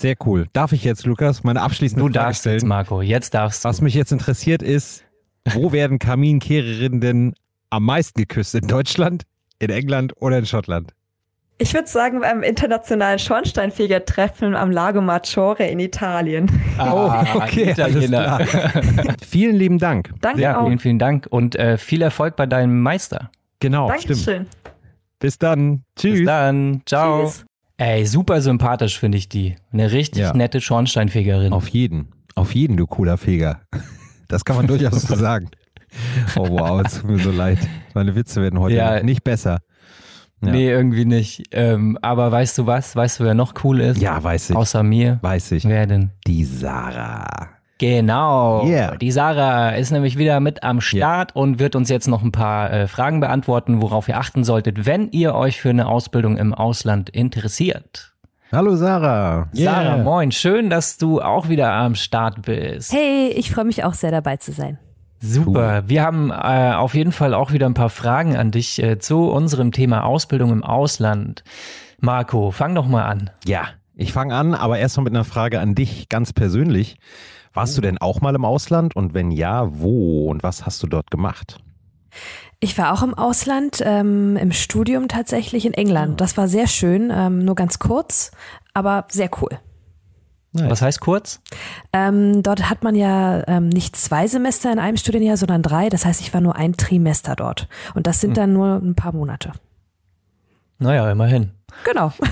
Sehr 0.00 0.14
cool. 0.26 0.46
Darf 0.52 0.72
ich 0.72 0.84
jetzt, 0.84 1.06
Lukas, 1.06 1.42
meine 1.44 1.60
abschließende 1.60 2.00
Du 2.04 2.06
Frage 2.12 2.24
darfst 2.26 2.40
stellen? 2.42 2.54
jetzt, 2.58 2.66
Marco. 2.66 3.02
Jetzt 3.02 3.34
darfst 3.34 3.64
du. 3.64 3.68
Was 3.68 3.80
mich 3.80 3.94
jetzt 3.94 4.12
interessiert 4.12 4.62
ist, 4.62 5.04
wo 5.52 5.72
werden 5.72 5.98
Kaminkehrerinnen 5.98 7.00
denn 7.00 7.34
am 7.70 7.84
meisten 7.84 8.18
geküsst? 8.20 8.54
In 8.54 8.66
Deutschland, 8.68 9.24
in 9.58 9.70
England 9.70 10.12
oder 10.20 10.38
in 10.38 10.46
Schottland? 10.46 10.92
Ich 11.60 11.74
würde 11.74 11.88
sagen, 11.88 12.20
beim 12.20 12.44
internationalen 12.44 13.18
Schornsteinfeger-Treffen 13.18 14.54
am 14.54 14.70
Lago 14.70 15.00
Maggiore 15.00 15.66
in 15.66 15.80
Italien. 15.80 16.48
Ah, 16.78 17.24
okay, 17.34 17.70
Italiener. 17.72 18.38
Vielen 19.28 19.56
lieben 19.56 19.78
Dank. 19.78 20.12
Danke 20.20 20.40
Ja, 20.42 20.58
auch. 20.60 20.66
vielen, 20.66 20.78
vielen 20.78 20.98
Dank 21.00 21.26
und 21.30 21.56
äh, 21.56 21.76
viel 21.76 22.02
Erfolg 22.02 22.36
bei 22.36 22.46
deinem 22.46 22.80
Meister. 22.80 23.30
Genau, 23.58 23.88
stimmt. 23.98 24.08
Dankeschön. 24.28 24.46
Bis 25.18 25.38
dann. 25.38 25.82
Tschüss. 25.96 26.18
Bis 26.18 26.26
dann. 26.26 26.82
Ciao. 26.86 27.24
Tschüss. 27.24 27.44
Ey, 27.76 28.06
super 28.06 28.40
sympathisch 28.40 28.98
finde 29.00 29.18
ich 29.18 29.28
die. 29.28 29.56
Eine 29.72 29.90
richtig 29.90 30.22
Ja. 30.22 30.32
nette 30.32 30.60
Schornsteinfegerin. 30.60 31.52
Auf 31.52 31.66
jeden. 31.68 32.12
Auf 32.36 32.54
jeden, 32.54 32.76
du 32.76 32.86
cooler 32.86 33.16
Feger. 33.16 33.62
Das 34.28 34.44
kann 34.44 34.54
man 34.54 34.68
durchaus 34.68 35.02
so 35.02 35.14
sagen. 35.16 35.48
Oh 36.36 36.46
wow, 36.50 36.82
es 36.86 37.00
tut 37.00 37.10
mir 37.10 37.18
so 37.18 37.32
leid. 37.32 37.58
Meine 37.94 38.14
Witze 38.14 38.40
werden 38.42 38.60
heute 38.60 38.76
Ja. 38.76 39.02
nicht 39.02 39.24
besser. 39.24 39.58
Ja. 40.40 40.52
Nee, 40.52 40.70
irgendwie 40.70 41.04
nicht. 41.04 41.44
Ähm, 41.52 41.98
aber 42.00 42.30
weißt 42.30 42.58
du 42.58 42.66
was? 42.66 42.94
Weißt 42.94 43.20
du, 43.20 43.24
wer 43.24 43.34
noch 43.34 43.54
cool 43.64 43.80
ist? 43.80 44.00
Ja, 44.00 44.22
weiß 44.22 44.50
ich. 44.50 44.56
Außer 44.56 44.82
mir. 44.82 45.18
Weiß 45.22 45.52
ich. 45.52 45.64
Wer 45.64 45.86
denn? 45.86 46.10
Die 46.26 46.44
Sarah. 46.44 47.48
Genau. 47.78 48.66
Yeah. 48.66 48.96
Die 48.96 49.12
Sarah 49.12 49.70
ist 49.70 49.92
nämlich 49.92 50.18
wieder 50.18 50.40
mit 50.40 50.64
am 50.64 50.80
Start 50.80 51.34
und 51.36 51.60
wird 51.60 51.76
uns 51.76 51.88
jetzt 51.88 52.08
noch 52.08 52.22
ein 52.22 52.32
paar 52.32 52.72
äh, 52.72 52.88
Fragen 52.88 53.20
beantworten, 53.20 53.80
worauf 53.80 54.08
ihr 54.08 54.18
achten 54.18 54.42
solltet, 54.42 54.84
wenn 54.84 55.10
ihr 55.10 55.34
euch 55.34 55.60
für 55.60 55.70
eine 55.70 55.86
Ausbildung 55.86 56.36
im 56.36 56.52
Ausland 56.52 57.08
interessiert. 57.08 58.14
Hallo 58.50 58.74
Sarah. 58.76 59.48
Sarah, 59.52 59.98
moin. 59.98 60.32
Schön, 60.32 60.70
dass 60.70 60.98
du 60.98 61.20
auch 61.20 61.48
wieder 61.48 61.72
am 61.72 61.94
Start 61.94 62.42
bist. 62.42 62.92
Hey, 62.92 63.28
ich 63.28 63.50
freue 63.50 63.64
mich 63.66 63.84
auch 63.84 63.94
sehr 63.94 64.10
dabei 64.10 64.38
zu 64.38 64.52
sein. 64.52 64.78
Super. 65.20 65.88
Wir 65.88 66.02
haben 66.02 66.30
äh, 66.30 66.72
auf 66.74 66.94
jeden 66.94 67.12
Fall 67.12 67.34
auch 67.34 67.52
wieder 67.52 67.66
ein 67.66 67.74
paar 67.74 67.90
Fragen 67.90 68.36
an 68.36 68.50
dich 68.50 68.82
äh, 68.82 68.98
zu 68.98 69.30
unserem 69.30 69.72
Thema 69.72 70.04
Ausbildung 70.04 70.52
im 70.52 70.62
Ausland. 70.62 71.42
Marco, 72.00 72.50
fang 72.50 72.74
doch 72.74 72.86
mal 72.86 73.04
an. 73.04 73.30
Ja, 73.44 73.68
ich 73.96 74.12
fange 74.12 74.34
an, 74.34 74.54
aber 74.54 74.78
erst 74.78 74.96
mal 74.96 75.02
mit 75.02 75.14
einer 75.14 75.24
Frage 75.24 75.58
an 75.58 75.74
dich 75.74 76.08
ganz 76.08 76.32
persönlich. 76.32 76.98
Warst 77.52 77.76
du 77.76 77.80
denn 77.80 77.98
auch 77.98 78.20
mal 78.20 78.34
im 78.36 78.44
Ausland 78.44 78.94
und 78.94 79.14
wenn 79.14 79.32
ja, 79.32 79.66
wo 79.80 80.30
und 80.30 80.44
was 80.44 80.64
hast 80.64 80.82
du 80.82 80.86
dort 80.86 81.10
gemacht? 81.10 81.58
Ich 82.60 82.78
war 82.78 82.92
auch 82.92 83.02
im 83.02 83.14
Ausland, 83.14 83.82
ähm, 83.84 84.36
im 84.36 84.52
Studium 84.52 85.08
tatsächlich 85.08 85.66
in 85.66 85.74
England. 85.74 86.20
Das 86.20 86.36
war 86.36 86.46
sehr 86.46 86.68
schön, 86.68 87.12
ähm, 87.12 87.44
nur 87.44 87.54
ganz 87.54 87.78
kurz, 87.78 88.30
aber 88.74 89.06
sehr 89.10 89.30
cool. 89.40 89.58
Nice. 90.52 90.70
Was 90.70 90.82
heißt 90.82 91.00
kurz? 91.00 91.40
Ähm, 91.92 92.42
dort 92.42 92.70
hat 92.70 92.82
man 92.82 92.94
ja 92.94 93.46
ähm, 93.46 93.68
nicht 93.68 93.96
zwei 93.96 94.26
Semester 94.26 94.72
in 94.72 94.78
einem 94.78 94.96
Studienjahr, 94.96 95.36
sondern 95.36 95.62
drei. 95.62 95.88
Das 95.90 96.06
heißt, 96.06 96.20
ich 96.22 96.32
war 96.32 96.40
nur 96.40 96.56
ein 96.56 96.74
Trimester 96.76 97.36
dort. 97.36 97.68
Und 97.94 98.06
das 98.06 98.20
sind 98.20 98.36
dann 98.36 98.54
nur 98.54 98.76
ein 98.76 98.94
paar 98.94 99.12
Monate. 99.12 99.52
Naja, 100.78 101.10
immerhin. 101.10 101.50
Genau. 101.84 102.12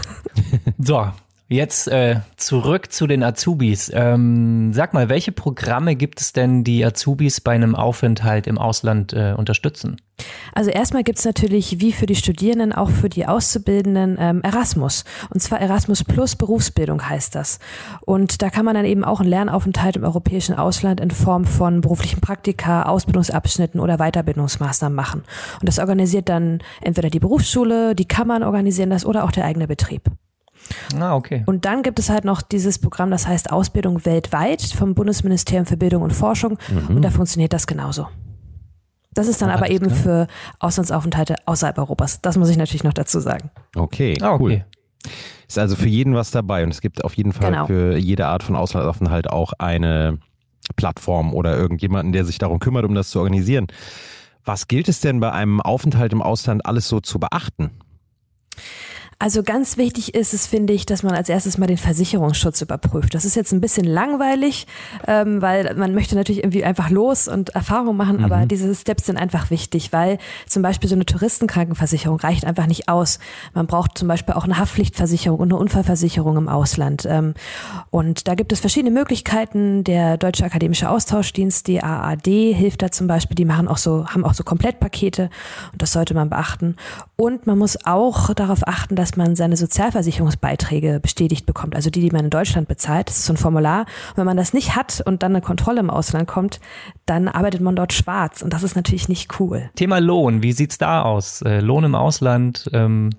So, 0.79 1.07
jetzt 1.49 1.87
äh, 1.89 2.17
zurück 2.37 2.93
zu 2.93 3.07
den 3.07 3.23
Azubis. 3.23 3.91
Ähm, 3.95 4.73
sag 4.73 4.95
mal, 4.95 5.09
welche 5.09 5.33
Programme 5.33 5.95
gibt 5.95 6.21
es 6.21 6.33
denn, 6.33 6.65
die 6.65 6.85
Azubis 6.85 7.41
bei 7.41 7.53
einem 7.53 7.75
Aufenthalt 7.75 8.47
im 8.47 8.59
Ausland 8.59 9.13
äh, 9.13 9.35
unterstützen? 9.37 9.97
Also 10.55 10.71
erstmal 10.71 11.05
gibt 11.05 11.19
es 11.19 11.25
natürlich 11.25 11.81
wie 11.81 11.93
für 11.93 12.07
die 12.07 12.15
Studierenden 12.15 12.73
auch 12.73 12.91
für 12.91 13.09
die 13.09 13.27
Auszubildenden 13.27 14.17
ähm, 14.19 14.41
Erasmus. 14.43 15.05
Und 15.31 15.41
zwar 15.41 15.61
Erasmus 15.61 16.05
Plus 16.05 16.37
Berufsbildung 16.37 17.09
heißt 17.09 17.35
das. 17.35 17.59
Und 18.01 18.43
da 18.43 18.51
kann 18.51 18.65
man 18.65 18.75
dann 18.75 18.87
eben 18.87 19.05
auch 19.05 19.21
einen 19.21 19.29
Lernaufenthalt 19.29 19.97
im 19.97 20.05
europäischen 20.05 20.55
Ausland 20.55 21.01
in 21.01 21.11
Form 21.11 21.45
von 21.45 21.81
beruflichen 21.81 22.21
Praktika, 22.21 22.85
Ausbildungsabschnitten 22.85 23.79
oder 23.79 23.99
Weiterbildungsmaßnahmen 23.99 24.97
machen. 24.97 25.23
Und 25.61 25.69
das 25.69 25.79
organisiert 25.79 26.29
dann 26.29 26.61
entweder 26.81 27.11
die 27.11 27.21
Berufsschule, 27.21 27.95
die 27.95 28.09
Kammern 28.09 28.43
organisieren 28.43 28.91
das 28.91 29.05
oder 29.05 29.25
auch 29.25 29.33
der 29.33 29.45
eigene 29.45 29.69
Betrieb. 29.69 30.11
Ah, 30.99 31.15
okay. 31.15 31.43
Und 31.47 31.65
dann 31.65 31.83
gibt 31.83 31.99
es 31.99 32.09
halt 32.11 32.25
noch 32.25 32.43
dieses 32.43 32.79
Programm, 32.79 33.11
das 33.11 33.27
heißt 33.27 33.51
Ausbildung 33.53 34.05
weltweit 34.05 34.63
vom 34.63 34.95
Bundesministerium 34.95 35.67
für 35.67 35.77
Bildung 35.77 36.03
und 36.03 36.13
Forschung. 36.13 36.59
Und 36.89 37.03
da 37.03 37.11
funktioniert 37.11 37.53
das 37.53 37.67
genauso. 37.67 38.09
Das 39.13 39.29
ist 39.29 39.41
dann 39.41 39.51
aber 39.51 39.71
eben 39.71 39.89
für 39.91 40.27
Auslandsaufenthalte 40.59 41.37
außerhalb 41.47 41.79
Europas. 41.79 42.21
Das 42.21 42.37
muss 42.37 42.51
ich 42.51 42.57
natürlich 42.59 42.85
noch 42.85 42.93
dazu 42.93 43.19
sagen. 43.21 43.51
Okay, 43.75 44.19
Ah, 44.21 44.33
okay. 44.35 44.43
cool. 44.43 44.65
Ist 45.49 45.59
also 45.59 45.77
für 45.77 45.89
jeden 45.89 46.15
was 46.15 46.31
dabei 46.33 46.65
und 46.65 46.71
es 46.71 46.81
gibt 46.81 47.05
auf 47.05 47.15
jeden 47.15 47.33
Fall 47.33 47.51
Genau. 47.53 47.67
für 47.67 47.97
jede 47.97 48.27
Art 48.27 48.43
von 48.43 48.57
Auslandsaufenthalt 48.57 49.31
auch 49.31 49.53
eine 49.59 50.19
Plattform 50.75 51.33
oder 51.33 51.57
irgendjemanden, 51.57 52.13
der 52.13 52.25
sich 52.25 52.39
darum 52.39 52.59
kümmert, 52.59 52.85
um 52.85 52.95
das 52.95 53.11
zu 53.11 53.21
organisieren. 53.21 53.69
Was 54.45 54.69
gilt 54.69 54.89
es 54.89 55.01
denn 55.01 55.21
bei 55.21 55.31
einem 55.33 55.61
Aufenthalt 55.61 56.13
im 56.13 56.21
Ausland 56.23 56.67
alles 56.67 56.89
so 56.89 57.01
zu 57.01 57.19
beachten? 57.21 57.71
Also 59.19 59.43
ganz 59.43 59.79
wichtig 59.79 60.15
ist 60.15 60.35
es, 60.35 60.47
finde 60.47 60.75
ich, 60.75 60.85
dass 60.85 61.03
man 61.03 61.15
als 61.15 61.31
erstes 61.31 61.57
mal 61.57 61.67
den 61.67 61.79
Versicherungsschutz 61.79 62.61
überprüft. 62.61 63.15
Das 63.15 63.25
ist 63.25 63.35
jetzt 63.35 63.51
ein 63.53 63.63
bisschen 63.63 63.87
langweilig, 63.87 64.67
ähm, 65.07 65.41
weil 65.41 65.75
man 65.75 65.95
möchte 65.95 66.17
natürlich 66.17 66.43
irgendwie 66.43 66.65
einfach 66.65 66.91
los 66.91 67.27
und 67.27 67.51
Erfahrung 67.51 67.97
machen, 67.97 68.23
aber 68.23 68.45
diese 68.45 68.75
Steps 68.75 69.07
sind 69.07 69.17
einfach 69.17 69.51
wichtig, 69.51 69.91
weil 69.95 70.19
zum 70.47 70.63
Beispiel 70.63 70.91
so 70.91 70.95
eine 70.95 71.07
Touristenkrankenversicherung 71.07 72.21
reicht 72.21 72.45
einfach 72.45 72.67
nicht 72.67 72.91
aus. 72.91 73.19
Man 73.55 73.67
braucht 73.67 73.97
zum 73.97 74.07
Beispiel 74.07 74.35
auch 74.35 74.45
eine 74.45 74.59
Haftpflichtversicherung 74.59 75.41
und 75.41 75.51
eine 75.51 75.59
Unfallversicherung 75.61 76.37
im 76.37 76.49
Ausland. 76.49 77.07
Ähm, 77.09 77.33
und 77.91 78.29
da 78.29 78.35
gibt 78.35 78.53
es 78.53 78.61
verschiedene 78.61 78.91
Möglichkeiten. 78.91 79.83
Der 79.83 80.19
Deutsche 80.19 80.45
Akademische 80.45 80.91
Austauschdienst, 80.91 81.67
die 81.69 81.83
AAD, 81.83 82.27
hilft 82.27 82.83
da 82.83 82.91
zum 82.91 83.07
Beispiel. 83.07 83.35
Die 83.35 83.47
machen 83.47 83.67
auch 83.67 83.79
so, 83.79 84.07
haben 84.09 84.27
auch 84.27 84.35
so 84.35 84.45
Komplettpakete 84.45 85.31
und 85.73 85.81
das 85.81 85.93
sollte 85.93 86.13
man 86.13 86.29
beachten. 86.29 86.77
Und 87.19 87.47
man 87.47 87.57
muss 87.57 87.79
auch 87.87 88.35
darauf 88.35 88.69
achten, 88.69 88.95
dass 88.95 89.17
man 89.17 89.37
seine 89.37 89.57
Sozialversicherungsbeiträge 89.57 91.01
bestätigt 91.01 91.47
bekommt, 91.47 91.75
also 91.75 91.89
die, 91.89 92.01
die 92.01 92.11
man 92.11 92.27
in 92.27 92.31
Deutschland 92.31 92.69
bezahlt. 92.69 93.09
Das 93.09 93.17
ist 93.17 93.25
so 93.25 93.33
ein 93.33 93.39
Formular. 93.39 93.87
Und 94.11 94.19
wenn 94.19 94.27
man 94.27 94.37
das 94.37 94.53
nicht 94.53 94.77
hat 94.77 95.03
und 95.07 95.23
dann 95.23 95.33
eine 95.33 95.41
Kontrolle 95.41 95.81
im 95.81 95.89
Ausland 95.89 96.29
kommt, 96.29 96.61
dann 97.07 97.29
arbeitet 97.29 97.63
man 97.63 97.75
dort 97.75 97.95
schwarz. 97.95 98.43
Und 98.43 98.53
das 98.53 98.63
ist 98.63 98.77
natürlich 98.77 99.09
nicht 99.09 99.41
cool. 99.41 99.71
Thema 99.77 99.99
Lohn, 99.99 100.43
wie 100.43 100.53
sieht's 100.53 100.77
da 100.77 101.03
aus? 101.03 101.41
Äh, 101.41 101.61
Lohn 101.61 101.85
im 101.85 101.95
Ausland? 101.95 102.69
Ähm 102.75 103.11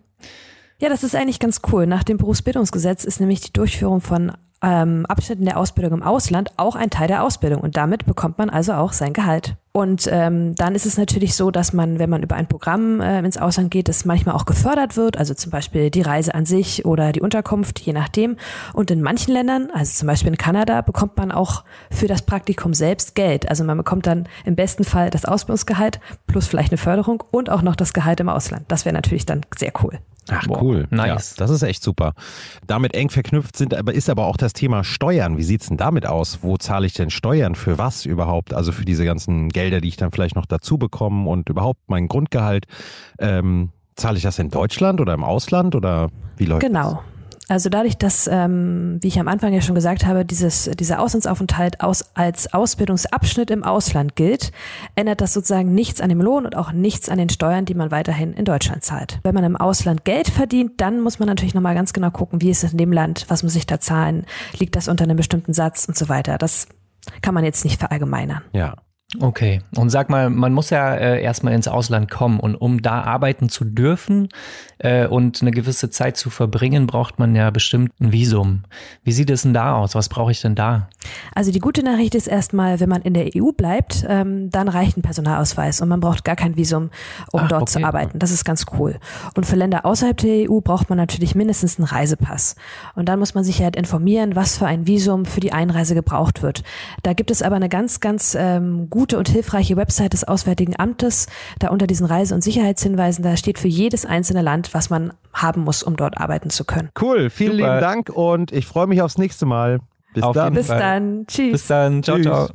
ja, 0.79 0.89
das 0.89 1.03
ist 1.03 1.15
eigentlich 1.15 1.39
ganz 1.39 1.61
cool. 1.71 1.87
Nach 1.87 2.03
dem 2.03 2.17
Berufsbildungsgesetz 2.17 3.03
ist 3.03 3.19
nämlich 3.19 3.41
die 3.41 3.53
Durchführung 3.53 4.01
von 4.01 4.31
ähm, 4.61 5.05
Abschnitten 5.05 5.45
der 5.45 5.57
Ausbildung 5.57 5.93
im 5.93 6.03
Ausland 6.03 6.51
auch 6.57 6.75
ein 6.75 6.89
Teil 6.89 7.07
der 7.07 7.23
Ausbildung 7.23 7.61
und 7.61 7.77
damit 7.77 8.05
bekommt 8.05 8.37
man 8.37 8.49
also 8.49 8.73
auch 8.73 8.93
sein 8.93 9.13
Gehalt. 9.13 9.55
Und 9.71 10.09
ähm, 10.11 10.55
dann 10.55 10.73
ist 10.73 10.87
es 10.87 10.97
natürlich 10.97 11.35
so, 11.35 11.51
dass 11.51 11.71
man, 11.71 11.99
wenn 11.99 12.09
man 12.09 12.23
über 12.23 12.35
ein 12.35 12.47
Programm 12.47 12.99
äh, 12.99 13.19
ins 13.19 13.37
Ausland 13.37 13.69
geht, 13.69 13.89
das 13.89 14.05
manchmal 14.05 14.33
auch 14.33 14.45
gefördert 14.45 14.97
wird, 14.97 15.17
also 15.17 15.35
zum 15.35 15.51
Beispiel 15.51 15.91
die 15.91 16.01
Reise 16.01 16.33
an 16.33 16.47
sich 16.47 16.85
oder 16.85 17.11
die 17.11 17.21
Unterkunft, 17.21 17.77
je 17.77 17.93
nachdem. 17.93 18.37
Und 18.73 18.89
in 18.89 19.03
manchen 19.03 19.33
Ländern, 19.33 19.69
also 19.71 19.93
zum 19.93 20.07
Beispiel 20.07 20.29
in 20.29 20.37
Kanada, 20.37 20.81
bekommt 20.81 21.15
man 21.17 21.31
auch 21.31 21.63
für 21.91 22.07
das 22.07 22.23
Praktikum 22.23 22.73
selbst 22.73 23.13
Geld. 23.13 23.47
Also 23.49 23.63
man 23.63 23.77
bekommt 23.77 24.07
dann 24.07 24.27
im 24.45 24.55
besten 24.55 24.83
Fall 24.83 25.11
das 25.11 25.25
Ausbildungsgehalt 25.25 25.99
plus 26.25 26.47
vielleicht 26.47 26.71
eine 26.71 26.79
Förderung 26.79 27.23
und 27.29 27.51
auch 27.51 27.61
noch 27.61 27.75
das 27.75 27.93
Gehalt 27.93 28.19
im 28.19 28.29
Ausland. 28.29 28.65
Das 28.69 28.83
wäre 28.83 28.95
natürlich 28.95 29.27
dann 29.27 29.41
sehr 29.55 29.73
cool. 29.83 29.99
Ach 30.29 30.47
cool, 30.61 30.87
nice. 30.89 31.31
Ja, 31.31 31.35
das 31.37 31.51
ist 31.51 31.63
echt 31.63 31.83
super. 31.83 32.13
Damit 32.65 32.93
eng 32.93 33.09
verknüpft 33.09 33.55
sind, 33.57 33.73
aber 33.73 33.93
ist 33.93 34.09
aber 34.09 34.25
auch 34.25 34.37
das 34.37 34.53
Thema 34.53 34.83
Steuern. 34.83 35.37
Wie 35.37 35.43
sieht's 35.43 35.67
denn 35.67 35.77
damit 35.77 36.05
aus? 36.05 36.39
Wo 36.41 36.57
zahle 36.57 36.85
ich 36.85 36.93
denn 36.93 37.09
Steuern? 37.09 37.55
Für 37.55 37.77
was 37.77 38.05
überhaupt? 38.05 38.53
Also 38.53 38.71
für 38.71 38.85
diese 38.85 39.05
ganzen 39.05 39.49
Gelder, 39.49 39.81
die 39.81 39.87
ich 39.87 39.97
dann 39.97 40.11
vielleicht 40.11 40.35
noch 40.35 40.45
dazu 40.45 40.77
bekomme 40.77 41.29
und 41.29 41.49
überhaupt 41.49 41.81
mein 41.87 42.07
Grundgehalt. 42.07 42.65
Ähm, 43.19 43.69
zahle 43.95 44.17
ich 44.17 44.23
das 44.23 44.39
in 44.39 44.49
Deutschland 44.49 45.01
oder 45.01 45.13
im 45.13 45.23
Ausland 45.23 45.75
oder 45.75 46.09
wie 46.37 46.45
läuft 46.45 46.61
genau. 46.61 46.79
das? 46.79 46.91
Genau. 46.93 47.16
Also 47.49 47.69
dadurch, 47.69 47.97
dass, 47.97 48.27
ähm, 48.27 48.97
wie 49.01 49.07
ich 49.07 49.19
am 49.19 49.27
Anfang 49.27 49.53
ja 49.53 49.61
schon 49.61 49.75
gesagt 49.75 50.05
habe, 50.05 50.25
dieses, 50.25 50.69
dieser 50.77 50.99
Auslandsaufenthalt 51.01 51.81
aus, 51.81 52.05
als 52.13 52.53
Ausbildungsabschnitt 52.53 53.51
im 53.51 53.63
Ausland 53.63 54.15
gilt, 54.15 54.51
ändert 54.95 55.21
das 55.21 55.33
sozusagen 55.33 55.73
nichts 55.73 56.01
an 56.01 56.09
dem 56.09 56.21
Lohn 56.21 56.45
und 56.45 56.57
auch 56.57 56.73
nichts 56.73 57.07
an 57.07 57.17
den 57.17 57.29
Steuern, 57.29 57.65
die 57.65 57.73
man 57.73 57.89
weiterhin 57.89 58.33
in 58.33 58.43
Deutschland 58.43 58.83
zahlt. 58.83 59.19
Wenn 59.23 59.33
man 59.33 59.45
im 59.45 59.55
Ausland 59.55 60.03
Geld 60.03 60.27
verdient, 60.27 60.81
dann 60.81 60.99
muss 60.99 61.19
man 61.19 61.27
natürlich 61.27 61.53
nochmal 61.53 61.75
ganz 61.75 61.93
genau 61.93 62.11
gucken, 62.11 62.41
wie 62.41 62.49
ist 62.49 62.65
es 62.65 62.73
in 62.73 62.77
dem 62.77 62.91
Land, 62.91 63.25
was 63.29 63.43
muss 63.43 63.55
ich 63.55 63.65
da 63.65 63.79
zahlen, 63.79 64.25
liegt 64.57 64.75
das 64.75 64.89
unter 64.89 65.05
einem 65.05 65.17
bestimmten 65.17 65.53
Satz 65.53 65.85
und 65.85 65.97
so 65.97 66.09
weiter. 66.09 66.37
Das 66.37 66.67
kann 67.21 67.33
man 67.33 67.45
jetzt 67.45 67.63
nicht 67.63 67.79
verallgemeinern. 67.79 68.41
Ja, 68.51 68.75
Okay. 69.21 69.61
Und 69.77 69.89
sag 69.89 70.09
mal, 70.09 70.29
man 70.29 70.51
muss 70.51 70.69
ja 70.69 70.93
äh, 70.93 71.21
erstmal 71.21 71.53
ins 71.53 71.69
Ausland 71.69 72.11
kommen 72.11 72.41
und 72.41 72.55
um 72.55 72.81
da 72.81 73.03
arbeiten 73.03 73.47
zu 73.47 73.63
dürfen 73.63 74.27
äh, 74.79 75.07
und 75.07 75.41
eine 75.41 75.51
gewisse 75.51 75.89
Zeit 75.89 76.17
zu 76.17 76.29
verbringen, 76.29 76.87
braucht 76.87 77.17
man 77.17 77.33
ja 77.33 77.49
bestimmt 77.49 77.93
ein 78.01 78.11
Visum. 78.11 78.63
Wie 79.05 79.13
sieht 79.13 79.29
es 79.29 79.43
denn 79.43 79.53
da 79.53 79.77
aus? 79.77 79.95
Was 79.95 80.09
brauche 80.09 80.31
ich 80.31 80.41
denn 80.41 80.55
da? 80.55 80.89
Also 81.33 81.53
die 81.53 81.59
gute 81.59 81.83
Nachricht 81.83 82.15
ist 82.15 82.27
erstmal, 82.27 82.81
wenn 82.81 82.89
man 82.89 83.01
in 83.01 83.13
der 83.13 83.29
EU 83.33 83.53
bleibt, 83.53 84.05
ähm, 84.09 84.49
dann 84.49 84.67
reicht 84.67 84.97
ein 84.97 85.03
Personalausweis 85.03 85.79
und 85.79 85.87
man 85.87 86.01
braucht 86.01 86.25
gar 86.25 86.35
kein 86.35 86.57
Visum, 86.57 86.89
um 87.31 87.41
Ach, 87.45 87.47
dort 87.47 87.61
okay. 87.61 87.71
zu 87.71 87.85
arbeiten. 87.85 88.19
Das 88.19 88.31
ist 88.31 88.43
ganz 88.43 88.65
cool. 88.77 88.99
Und 89.35 89.45
für 89.45 89.55
Länder 89.55 89.85
außerhalb 89.85 90.17
der 90.17 90.51
EU 90.51 90.59
braucht 90.59 90.89
man 90.89 90.97
natürlich 90.97 91.33
mindestens 91.33 91.79
einen 91.79 91.87
Reisepass. 91.87 92.57
Und 92.95 93.07
dann 93.07 93.19
muss 93.19 93.35
man 93.35 93.45
sich 93.45 93.61
halt 93.61 93.77
informieren, 93.77 94.35
was 94.35 94.57
für 94.57 94.65
ein 94.65 94.85
Visum 94.85 95.23
für 95.23 95.39
die 95.39 95.53
Einreise 95.53 95.95
gebraucht 95.95 96.43
wird. 96.43 96.63
Da 97.03 97.13
gibt 97.13 97.31
es 97.31 97.41
aber 97.41 97.55
eine 97.55 97.69
ganz, 97.69 98.01
ganz 98.01 98.35
ähm, 98.37 98.89
gute 98.97 99.19
und 99.19 99.29
hilfreiche 99.29 99.77
Website 99.77 100.13
des 100.13 100.23
Auswärtigen 100.23 100.73
Amtes. 100.75 101.27
Da 101.59 101.67
unter 101.67 101.85
diesen 101.85 102.07
Reise- 102.07 102.33
und 102.33 102.43
Sicherheitshinweisen, 102.43 103.23
da 103.23 103.37
steht 103.37 103.59
für 103.59 103.67
jedes 103.67 104.07
einzelne 104.07 104.41
Land, 104.41 104.73
was 104.73 104.89
man 104.89 105.13
haben 105.33 105.63
muss, 105.63 105.83
um 105.83 105.95
dort 105.95 106.17
arbeiten 106.17 106.49
zu 106.49 106.65
können. 106.65 106.89
Cool, 106.99 107.29
vielen 107.29 107.57
Super. 107.57 107.67
lieben 107.67 107.79
Dank 107.79 108.09
und 108.09 108.51
ich 108.51 108.65
freue 108.65 108.87
mich 108.87 109.03
aufs 109.03 109.19
nächste 109.19 109.45
Mal. 109.45 109.81
Bis 110.15 110.23
Auf 110.23 110.33
dann. 110.33 110.55
Bis 110.55 110.65
dann. 110.65 111.27
Tschüss. 111.27 111.51
Bis 111.51 111.67
dann. 111.67 112.01
Ciao, 112.01 112.15
Tschüss. 112.15 112.25
ciao. 112.25 112.47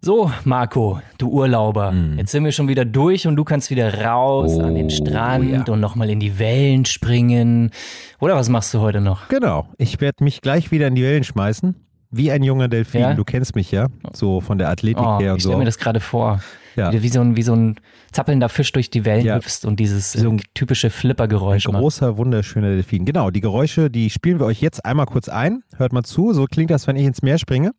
So, 0.00 0.32
Marco, 0.44 1.00
du 1.18 1.28
Urlauber. 1.28 1.92
Mm. 1.92 2.18
Jetzt 2.18 2.32
sind 2.32 2.42
wir 2.44 2.50
schon 2.50 2.66
wieder 2.66 2.84
durch 2.84 3.28
und 3.28 3.36
du 3.36 3.44
kannst 3.44 3.70
wieder 3.70 4.02
raus 4.02 4.54
oh, 4.56 4.62
an 4.62 4.74
den 4.74 4.90
Strand 4.90 5.68
ja. 5.68 5.72
und 5.72 5.78
nochmal 5.78 6.10
in 6.10 6.18
die 6.18 6.40
Wellen 6.40 6.84
springen. 6.84 7.70
Oder 8.18 8.34
was 8.34 8.48
machst 8.48 8.74
du 8.74 8.80
heute 8.80 9.00
noch? 9.00 9.28
Genau, 9.28 9.68
ich 9.78 10.00
werde 10.00 10.24
mich 10.24 10.40
gleich 10.40 10.72
wieder 10.72 10.88
in 10.88 10.96
die 10.96 11.04
Wellen 11.04 11.22
schmeißen. 11.22 11.76
Wie 12.10 12.32
ein 12.32 12.42
junger 12.42 12.68
Delfin. 12.68 13.00
Ja? 13.00 13.14
Du 13.14 13.24
kennst 13.24 13.54
mich 13.54 13.70
ja, 13.70 13.86
so 14.12 14.40
von 14.40 14.58
der 14.58 14.68
Athletik 14.68 15.02
oh, 15.02 15.20
her 15.20 15.32
und 15.32 15.38
ich 15.38 15.42
so. 15.44 15.50
Ich 15.50 15.52
stelle 15.52 15.58
mir 15.58 15.64
das 15.64 15.78
gerade 15.78 16.00
vor. 16.00 16.40
Ja. 16.76 16.92
Wie, 16.92 17.08
so 17.08 17.20
ein, 17.20 17.36
wie 17.36 17.42
so 17.42 17.54
ein 17.54 17.76
zappelnder 18.12 18.48
Fisch 18.48 18.72
durch 18.72 18.90
die 18.90 19.04
Wellen 19.04 19.24
ja. 19.24 19.36
hüpfst 19.36 19.64
und 19.64 19.78
dieses 19.80 20.12
so 20.12 20.30
ein 20.30 20.40
typische 20.54 20.90
Flippergeräusch. 20.90 21.66
Ein 21.66 21.74
großer, 21.74 22.16
wunderschöner 22.16 22.68
Delfin. 22.68 23.04
Genau, 23.04 23.30
die 23.30 23.40
Geräusche, 23.40 23.90
die 23.90 24.10
spielen 24.10 24.38
wir 24.38 24.46
euch 24.46 24.60
jetzt 24.60 24.84
einmal 24.84 25.06
kurz 25.06 25.28
ein. 25.28 25.62
Hört 25.76 25.92
mal 25.92 26.04
zu, 26.04 26.32
so 26.32 26.46
klingt 26.46 26.70
das, 26.70 26.86
wenn 26.86 26.96
ich 26.96 27.04
ins 27.04 27.22
Meer 27.22 27.38
springe. 27.38 27.72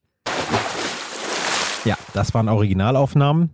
Ja, 1.84 1.98
das 2.14 2.34
waren 2.34 2.48
Originalaufnahmen. 2.48 3.50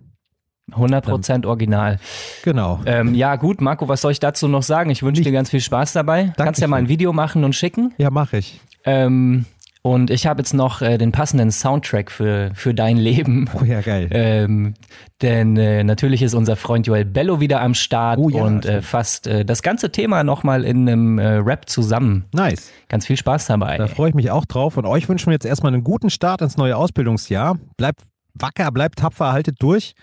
100% 0.71 1.45
original. 1.45 1.97
Genau. 2.43 2.81
Ähm, 2.85 3.15
ja, 3.15 3.37
gut, 3.37 3.61
Marco, 3.61 3.87
was 3.87 4.01
soll 4.01 4.11
ich 4.11 4.19
dazu 4.19 4.49
noch 4.49 4.63
sagen? 4.63 4.89
Ich 4.89 5.01
wünsche 5.01 5.21
dir 5.21 5.31
ganz 5.31 5.49
viel 5.49 5.61
Spaß 5.61 5.93
dabei. 5.93 6.23
Dankeschön. 6.23 6.45
Kannst 6.45 6.61
ja 6.61 6.67
mal 6.67 6.77
ein 6.77 6.89
Video 6.89 7.13
machen 7.13 7.45
und 7.45 7.53
schicken. 7.53 7.93
Ja, 7.97 8.09
mache 8.09 8.37
ich. 8.37 8.59
Ähm, 8.83 9.45
und 9.88 10.10
ich 10.10 10.28
habe 10.28 10.41
jetzt 10.41 10.54
noch 10.54 10.82
äh, 10.82 10.97
den 10.97 11.13
passenden 11.13 11.50
Soundtrack 11.50 12.12
für, 12.12 12.52
für 12.54 12.73
dein 12.73 12.97
Leben. 12.97 13.50
Oh 13.58 13.63
ja, 13.63 13.82
geil. 13.82 14.10
Ähm, 14.17 14.73
denn 15.21 15.58
äh, 15.58 15.84
natürlich 15.84 16.21
ist 16.21 16.34
unser 16.34 16.56
Freund 16.56 16.88
Joel 16.88 17.06
Bello 17.06 17.39
wieder 17.39 17.62
am 17.62 17.73
Start 17.73 18.19
oh, 18.19 18.30
ja, 18.30 18.41
und 18.41 18.65
äh, 18.65 18.82
fasst 18.82 19.28
äh, 19.28 19.45
das 19.45 19.62
ganze 19.62 19.91
Thema 19.91 20.23
nochmal 20.23 20.63
in 20.63 20.88
einem 20.89 21.19
äh, 21.19 21.36
Rap 21.36 21.69
zusammen. 21.69 22.26
Nice. 22.34 22.71
Ganz 22.89 23.06
viel 23.06 23.15
Spaß 23.15 23.45
dabei. 23.47 23.78
Da 23.78 23.88
freue 23.88 24.10
ich 24.10 24.15
mich 24.15 24.32
auch 24.32 24.45
drauf. 24.45 24.78
Und 24.78 24.86
euch 24.86 25.08
wünschen 25.08 25.28
wir 25.28 25.34
jetzt 25.34 25.45
erstmal 25.45 25.73
einen 25.73 25.84
guten 25.84 26.10
Start 26.10 26.41
ins 26.41 26.58
neue 26.58 26.76
Ausbildungsjahr. 26.76 27.58
Bleibt 27.78 28.02
wacker, 28.41 28.71
bleibt 28.71 29.00
tapfer, 29.00 29.32
haltet 29.32 29.62
durch 29.62 29.93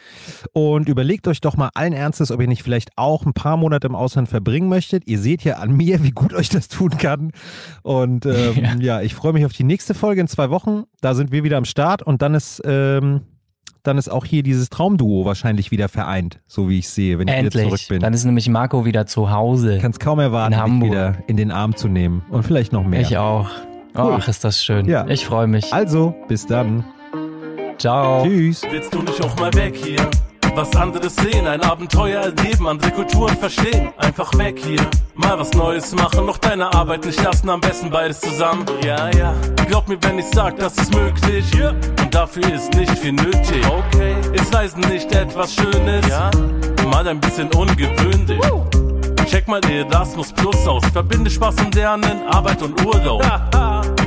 und 0.52 0.88
überlegt 0.88 1.28
euch 1.28 1.40
doch 1.40 1.56
mal 1.56 1.70
allen 1.74 1.92
Ernstes, 1.92 2.30
ob 2.30 2.40
ihr 2.40 2.48
nicht 2.48 2.62
vielleicht 2.62 2.90
auch 2.96 3.26
ein 3.26 3.32
paar 3.32 3.56
Monate 3.56 3.86
im 3.86 3.94
Ausland 3.94 4.28
verbringen 4.28 4.68
möchtet. 4.68 5.06
Ihr 5.06 5.18
seht 5.18 5.42
ja 5.44 5.56
an 5.56 5.76
mir, 5.76 6.02
wie 6.02 6.12
gut 6.12 6.34
euch 6.34 6.48
das 6.48 6.68
tun 6.68 6.90
kann. 6.90 7.32
Und 7.82 8.26
ähm, 8.26 8.54
ja. 8.56 8.74
ja. 8.78 9.00
ich 9.02 9.14
freue 9.14 9.32
mich 9.32 9.44
auf 9.44 9.52
die 9.52 9.64
nächste 9.64 9.94
Folge 9.94 10.20
in 10.20 10.28
zwei 10.28 10.50
Wochen. 10.50 10.84
Da 11.00 11.14
sind 11.14 11.32
wir 11.32 11.44
wieder 11.44 11.58
am 11.58 11.64
Start 11.64 12.02
und 12.02 12.22
dann 12.22 12.34
ist. 12.34 12.62
Ähm, 12.64 13.22
dann 13.84 13.98
ist 13.98 14.08
auch 14.08 14.24
hier 14.24 14.42
dieses 14.42 14.70
Traumduo 14.70 15.26
wahrscheinlich 15.26 15.70
wieder 15.70 15.90
vereint, 15.90 16.40
so 16.46 16.70
wie 16.70 16.78
ich 16.78 16.88
sehe, 16.88 17.18
wenn 17.18 17.28
ich 17.28 17.34
Endlich. 17.34 17.54
wieder 17.54 17.68
zurück 17.68 17.88
bin. 17.90 18.00
Dann 18.00 18.14
ist 18.14 18.24
nämlich 18.24 18.48
Marco 18.48 18.86
wieder 18.86 19.04
zu 19.04 19.30
Hause. 19.30 19.78
Kann 19.78 19.90
es 19.90 19.98
kaum 19.98 20.18
erwarten, 20.20 20.78
mich 20.78 20.88
wieder 20.90 21.18
in 21.26 21.36
den 21.36 21.50
Arm 21.52 21.76
zu 21.76 21.88
nehmen. 21.88 22.22
Und 22.30 22.44
vielleicht 22.44 22.72
noch 22.72 22.86
mehr. 22.86 23.02
Ich 23.02 23.18
auch. 23.18 23.50
Cool. 23.96 24.16
Ach, 24.18 24.26
ist 24.26 24.42
das 24.42 24.64
schön. 24.64 24.86
Ja. 24.86 25.06
Ich 25.06 25.24
freue 25.26 25.46
mich. 25.46 25.72
Also, 25.72 26.14
bis 26.28 26.46
dann. 26.46 26.84
Ciao. 27.84 28.24
Tschüss. 28.24 28.62
Willst 28.70 28.94
du 28.94 29.02
nicht 29.02 29.22
auch 29.22 29.36
mal 29.36 29.52
weg 29.52 29.76
hier? 29.76 30.10
Was 30.54 30.74
anderes 30.74 31.16
sehen, 31.16 31.46
ein 31.46 31.60
Abenteuer 31.60 32.22
erleben, 32.22 32.66
andere 32.66 32.90
Kulturen 32.90 33.36
verstehen. 33.36 33.92
Einfach 33.98 34.32
weg 34.38 34.58
hier, 34.58 34.80
mal 35.14 35.38
was 35.38 35.52
Neues 35.52 35.94
machen, 35.94 36.24
noch 36.24 36.38
deine 36.38 36.72
Arbeit 36.72 37.04
nicht 37.04 37.22
lassen, 37.22 37.50
am 37.50 37.60
besten 37.60 37.90
beides 37.90 38.22
zusammen. 38.22 38.64
Ja, 38.82 39.10
ja, 39.10 39.34
glaub 39.66 39.86
mir, 39.86 39.98
wenn 40.00 40.18
ich 40.18 40.24
sag, 40.32 40.56
das 40.56 40.78
ist 40.78 40.94
möglich. 40.94 41.44
Ja. 41.58 41.74
Und 42.00 42.14
dafür 42.14 42.50
ist 42.54 42.72
nicht 42.72 42.96
viel 42.96 43.12
nötig. 43.12 43.62
Okay, 43.68 44.14
ist 44.32 44.54
Reisen 44.54 44.80
nicht 44.88 45.14
etwas 45.14 45.54
Schönes? 45.54 46.08
Ja, 46.08 46.30
mal 46.86 47.06
ein 47.06 47.20
bisschen 47.20 47.52
ungewöhnlich. 47.52 48.40
Uh. 48.50 48.64
Check 49.26 49.46
mal 49.46 49.60
Erasmus 49.70 50.32
Plus 50.32 50.66
aus, 50.66 50.86
verbinde 50.86 51.30
Spaß 51.30 51.56
und 51.56 51.74
Lernen, 51.74 52.22
Arbeit 52.30 52.62
und 52.62 52.82
Urlaub. 52.82 53.22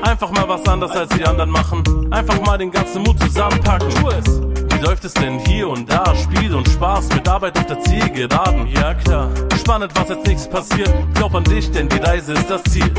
Einfach 0.02 0.32
mal 0.32 0.48
was 0.48 0.66
anders 0.68 0.92
als 0.92 1.10
die 1.10 1.26
anderen 1.26 1.50
machen. 1.50 1.84
Einfach 2.12 2.40
mal 2.42 2.58
den 2.58 2.72
ganzen 2.72 3.04
Mut 3.04 3.20
zusammenpacken. 3.20 3.90
Tu 3.90 4.08
es. 4.10 4.42
Wie 4.72 4.86
läuft 4.86 5.06
es 5.06 5.14
denn 5.14 5.40
hier 5.40 5.70
und 5.70 5.92
da? 5.92 6.16
Spiel 6.16 6.54
und 6.54 6.68
Spaß 6.68 7.10
mit 7.10 7.28
Arbeit 7.28 7.58
auf 7.58 7.66
der 7.66 7.80
Zielgeraden. 7.80 8.68
Ja 8.68 8.94
klar. 8.94 9.30
Spannend, 9.60 9.92
was 9.96 10.10
als 10.10 10.26
nächstes 10.26 10.50
passiert. 10.50 10.92
Glaub 11.16 11.34
an 11.34 11.44
dich, 11.44 11.72
denn 11.72 11.90
die 11.90 11.98
Reise 11.98 12.34
ist 12.34 12.50
das 12.50 12.64
Ziel. 12.64 12.92